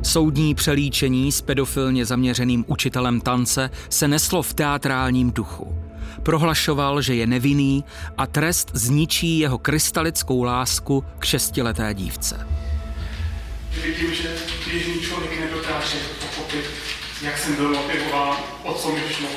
Soudní 0.03 0.55
přelíčení 0.55 1.33
s 1.33 1.41
pedofilně 1.41 2.07
zaměřeným 2.07 2.65
učitelem 2.69 3.21
tance 3.21 3.71
se 3.89 4.09
neslo 4.09 4.43
v 4.43 4.55
teatrálním 4.55 5.33
duchu. 5.33 5.84
Prohlašoval, 6.25 7.03
že 7.05 7.15
je 7.15 7.27
nevinný 7.27 7.85
a 8.17 8.27
trest 8.27 8.71
zničí 8.73 9.39
jeho 9.39 9.59
krystalickou 9.59 10.43
lásku 10.43 11.05
k 11.19 11.25
šestileté 11.25 11.95
dívce. 11.95 12.47
Vidím, 13.85 14.15
že 14.15 14.29
běžný 14.65 15.01
člověk 15.01 15.41
nedokáže 15.41 15.99
pochopit, 16.21 16.65
jak 17.23 17.39
jsem 17.39 17.57
byl 17.57 17.69
motivován, 17.69 18.37
o 18.63 18.75
co 18.75 18.89
mi 18.93 19.01
šlo. 19.11 19.29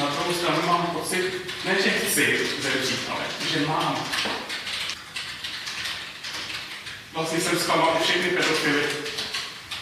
Na 0.00 0.06
druhou 0.06 0.32
stranu 0.32 0.62
mám 0.66 0.86
pocit, 0.86 1.32
ne 1.64 1.82
že 1.82 1.90
chci 1.90 2.38
zemřít, 2.62 3.00
ale 3.10 3.24
že 3.52 3.66
mám. 3.66 3.96
Vlastně 7.14 7.40
jsem 7.40 7.58
zklamal 7.58 7.96
všechny 8.02 8.28
pedofily. 8.28 8.82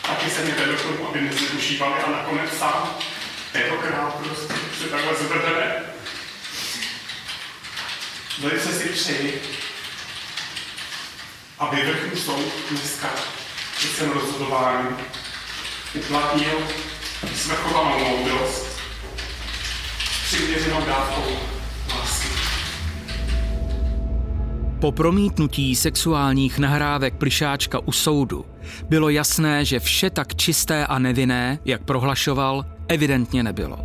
Taky 0.03 0.31
jsem 0.31 0.47
je 0.47 0.55
vedl 0.55 0.77
k 0.77 0.83
tomu, 0.83 1.09
aby 1.09 1.21
nezneužívali 1.21 2.03
a 2.03 2.11
nakonec 2.11 2.59
sám 2.59 2.99
tentokrát 3.55 4.15
prostě 4.15 4.55
se 4.83 4.89
takhle 4.89 5.15
zvrhne. 5.15 5.75
Velice 8.43 8.73
si 8.73 8.89
přeji, 8.89 9.43
aby 11.59 11.77
vrchní 11.77 12.21
soud 12.21 12.53
dneska 12.71 13.09
při 13.77 13.87
svém 13.89 14.11
rozhodování 14.11 14.89
uplatnil 15.95 16.59
svrchovanou 17.35 17.99
moudrost 17.99 18.81
přiměřenou 20.25 20.85
dávkou 20.87 21.37
lásky. 21.99 22.29
Po 24.81 24.93
promítnutí 24.93 25.77
sexuálních 25.77 26.59
nahrávek 26.59 27.15
plišáčka 27.15 27.79
u 27.79 27.93
soudu 27.93 28.45
bylo 28.89 29.09
jasné, 29.09 29.65
že 29.65 29.81
vše 29.81 30.11
tak 30.11 30.35
čisté 30.35 30.87
a 30.87 30.99
nevinné, 30.99 31.59
jak 31.65 31.85
prohlašoval, 31.85 32.74
evidentně 32.89 33.43
nebylo. 33.43 33.79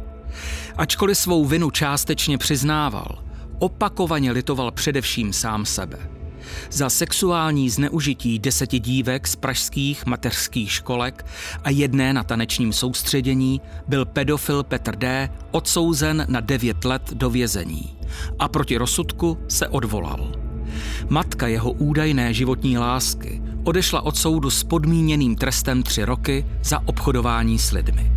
Ačkoliv 0.78 1.18
svou 1.18 1.46
vinu 1.46 1.72
částečně 1.72 2.38
přiznával, 2.38 3.24
opakovaně 3.60 4.32
litoval 4.32 4.72
především 4.72 5.34
sám 5.34 5.66
sebe. 5.66 5.98
Za 6.72 6.90
sexuální 6.90 7.70
zneužití 7.70 8.40
deseti 8.40 8.80
dívek 8.80 9.28
z 9.28 9.36
pražských 9.36 10.06
mateřských 10.06 10.72
školek 10.72 11.26
a 11.64 11.70
jedné 11.70 12.14
na 12.14 12.24
tanečním 12.24 12.74
soustředění 12.74 13.62
byl 13.88 14.06
pedofil 14.06 14.64
Petr 14.64 14.96
D. 14.96 15.30
odsouzen 15.52 16.26
na 16.30 16.40
devět 16.40 16.86
let 16.86 17.14
do 17.14 17.30
vězení 17.30 17.98
a 18.40 18.48
proti 18.48 18.78
rozsudku 18.78 19.38
se 19.48 19.68
odvolal. 19.68 20.32
Matka 21.10 21.48
jeho 21.48 21.72
údajné 21.72 22.34
životní 22.34 22.78
lásky 22.78 23.42
odešla 23.64 24.02
od 24.02 24.18
soudu 24.18 24.50
s 24.50 24.64
podmíněným 24.64 25.36
trestem 25.36 25.84
tři 25.84 26.06
roky 26.06 26.46
za 26.64 26.88
obchodování 26.88 27.60
s 27.60 27.72
lidmi. 27.72 28.12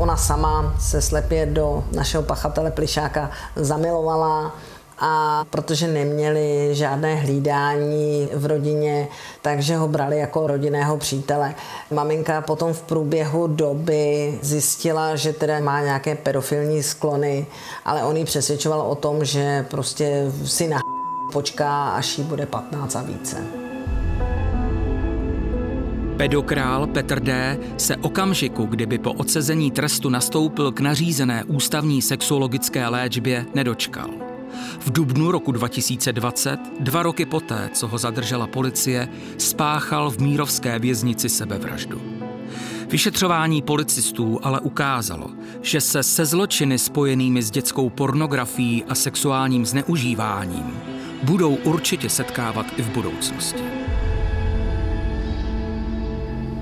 Ona 0.00 0.16
sama 0.16 0.74
se 0.78 1.02
slepě 1.02 1.46
do 1.46 1.84
našeho 1.92 2.22
pachatele 2.22 2.70
Plišáka 2.70 3.30
zamilovala 3.56 4.54
a 4.98 5.44
protože 5.50 5.88
neměli 5.88 6.68
žádné 6.72 7.14
hlídání 7.14 8.28
v 8.34 8.46
rodině, 8.46 9.08
takže 9.42 9.76
ho 9.76 9.88
brali 9.88 10.18
jako 10.18 10.46
rodinného 10.46 10.96
přítele. 10.96 11.54
Maminka 11.90 12.40
potom 12.40 12.72
v 12.72 12.82
průběhu 12.82 13.46
doby 13.46 14.38
zjistila, 14.42 15.16
že 15.16 15.32
teda 15.32 15.60
má 15.60 15.80
nějaké 15.80 16.14
pedofilní 16.14 16.82
sklony, 16.82 17.46
ale 17.84 18.04
on 18.04 18.16
ji 18.16 18.24
přesvědčoval 18.24 18.80
o 18.80 18.94
tom, 18.94 19.24
že 19.24 19.66
prostě 19.70 20.32
si 20.44 20.68
na 20.68 20.78
počká, 21.32 21.88
až 21.88 22.18
jí 22.18 22.24
bude 22.24 22.46
15 22.46 22.96
a 22.96 23.02
více. 23.02 23.59
Pedokrál 26.20 26.86
Petr 26.86 27.20
D. 27.20 27.58
se 27.76 27.96
okamžiku, 27.96 28.66
kdyby 28.66 28.98
po 28.98 29.12
odsezení 29.12 29.70
trestu 29.70 30.08
nastoupil 30.08 30.72
k 30.72 30.80
nařízené 30.80 31.44
ústavní 31.44 32.02
sexuologické 32.02 32.88
léčbě, 32.88 33.46
nedočkal. 33.54 34.10
V 34.80 34.92
dubnu 34.92 35.30
roku 35.30 35.52
2020, 35.52 36.58
dva 36.80 37.02
roky 37.02 37.26
poté, 37.26 37.70
co 37.72 37.88
ho 37.88 37.98
zadržela 37.98 38.46
policie, 38.46 39.08
spáchal 39.38 40.10
v 40.10 40.18
Mírovské 40.18 40.78
věznici 40.78 41.28
sebevraždu. 41.28 42.00
Vyšetřování 42.88 43.62
policistů 43.62 44.40
ale 44.42 44.60
ukázalo, 44.60 45.30
že 45.62 45.80
se 45.80 46.02
se 46.02 46.26
zločiny 46.26 46.78
spojenými 46.78 47.42
s 47.42 47.50
dětskou 47.50 47.90
pornografií 47.90 48.84
a 48.84 48.94
sexuálním 48.94 49.66
zneužíváním 49.66 50.80
budou 51.22 51.54
určitě 51.54 52.08
setkávat 52.08 52.66
i 52.76 52.82
v 52.82 52.88
budoucnosti. 52.88 53.79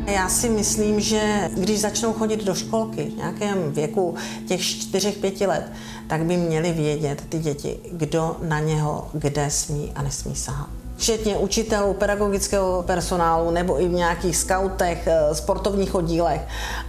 Já 0.09 0.29
si 0.29 0.49
myslím, 0.49 1.01
že 1.01 1.51
když 1.55 1.81
začnou 1.81 2.13
chodit 2.13 2.45
do 2.45 2.55
školky 2.55 3.05
v 3.05 3.17
nějakém 3.17 3.73
věku 3.73 4.15
těch 4.47 4.61
4-5 4.61 5.49
let, 5.49 5.73
tak 6.07 6.25
by 6.25 6.37
měli 6.37 6.73
vědět 6.73 7.23
ty 7.29 7.39
děti, 7.39 7.79
kdo 7.93 8.37
na 8.43 8.61
něho 8.61 9.09
kde 9.13 9.51
smí 9.51 9.93
a 9.95 10.03
nesmí 10.03 10.35
sahat 10.37 10.69
včetně 10.99 11.37
učitelů, 11.37 11.95
pedagogického 11.95 12.83
personálu 12.83 13.51
nebo 13.51 13.81
i 13.81 13.89
v 13.89 13.93
nějakých 13.93 14.37
skautech, 14.37 15.07
eh, 15.07 15.35
sportovních 15.35 15.95
oddílech. 15.95 16.41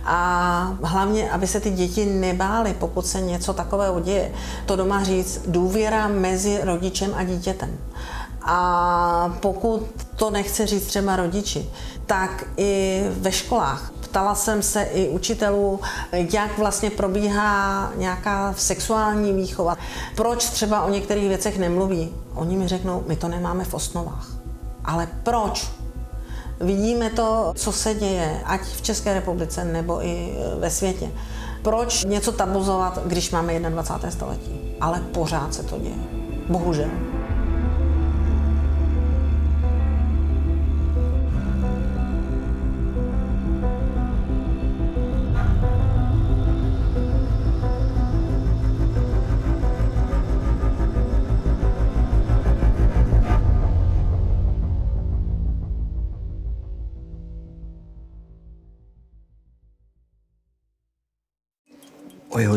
A 0.05 0.77
hlavně, 0.83 1.31
aby 1.31 1.47
se 1.47 1.59
ty 1.59 1.71
děti 1.71 2.05
nebály, 2.05 2.75
pokud 2.79 3.05
se 3.05 3.21
něco 3.21 3.53
takového 3.53 3.99
děje. 3.99 4.31
To 4.65 4.75
doma 4.75 5.03
říct, 5.03 5.41
důvěra 5.47 6.07
mezi 6.07 6.59
rodičem 6.63 7.13
a 7.15 7.23
dítětem. 7.23 7.77
A 8.41 9.37
pokud 9.39 9.87
to 10.15 10.29
nechce 10.29 10.65
říct 10.65 10.85
třeba 10.85 11.15
rodiči, 11.15 11.69
tak 12.09 12.43
i 12.57 13.03
ve 13.09 13.31
školách. 13.31 13.91
Ptala 14.01 14.35
jsem 14.35 14.61
se 14.61 14.83
i 14.83 15.09
učitelů, 15.09 15.79
jak 16.11 16.57
vlastně 16.57 16.89
probíhá 16.89 17.91
nějaká 17.95 18.53
sexuální 18.57 19.33
výchova. 19.33 19.77
Proč 20.15 20.45
třeba 20.45 20.81
o 20.83 20.89
některých 20.89 21.27
věcech 21.27 21.57
nemluví? 21.57 22.13
Oni 22.35 22.57
mi 22.57 22.67
řeknou, 22.67 23.03
my 23.07 23.15
to 23.15 23.27
nemáme 23.27 23.63
v 23.63 23.73
osnovách. 23.73 24.27
Ale 24.85 25.07
proč? 25.23 25.71
Vidíme 26.61 27.09
to, 27.09 27.53
co 27.55 27.71
se 27.71 27.93
děje, 27.93 28.41
ať 28.45 28.61
v 28.61 28.81
České 28.81 29.13
republice 29.13 29.65
nebo 29.65 30.05
i 30.05 30.33
ve 30.59 30.69
světě. 30.69 31.11
Proč 31.61 32.03
něco 32.03 32.31
tabuzovat, 32.31 32.99
když 33.05 33.31
máme 33.31 33.59
21. 33.59 34.11
století? 34.11 34.75
Ale 34.81 34.99
pořád 34.99 35.53
se 35.53 35.63
to 35.63 35.77
děje. 35.77 35.95
Bohužel. 36.47 36.89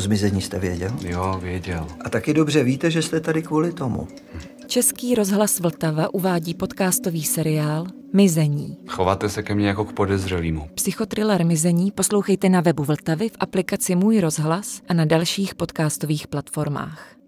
Zmizení 0.02 0.40
jste 0.40 0.58
věděl? 0.58 0.90
Jo, 1.02 1.38
věděl. 1.42 1.86
A 2.04 2.10
taky 2.10 2.34
dobře 2.34 2.64
víte, 2.64 2.90
že 2.90 3.02
jste 3.02 3.20
tady 3.20 3.42
kvůli 3.42 3.72
tomu. 3.72 4.08
Český 4.66 5.14
rozhlas 5.14 5.60
Vltava 5.60 6.14
uvádí 6.14 6.54
podcastový 6.54 7.22
seriál 7.22 7.86
Mizení. 8.12 8.76
Chováte 8.88 9.28
se 9.28 9.42
ke 9.42 9.54
mně 9.54 9.68
jako 9.68 9.84
k 9.84 9.92
podezřelýmu. 9.92 10.68
Psychotriller 10.74 11.46
Mizení 11.46 11.90
poslouchejte 11.90 12.48
na 12.48 12.60
webu 12.60 12.84
Vltavy 12.84 13.28
v 13.28 13.36
aplikaci 13.40 13.94
Můj 13.94 14.20
rozhlas 14.20 14.80
a 14.88 14.94
na 14.94 15.04
dalších 15.04 15.54
podcastových 15.54 16.26
platformách. 16.26 17.21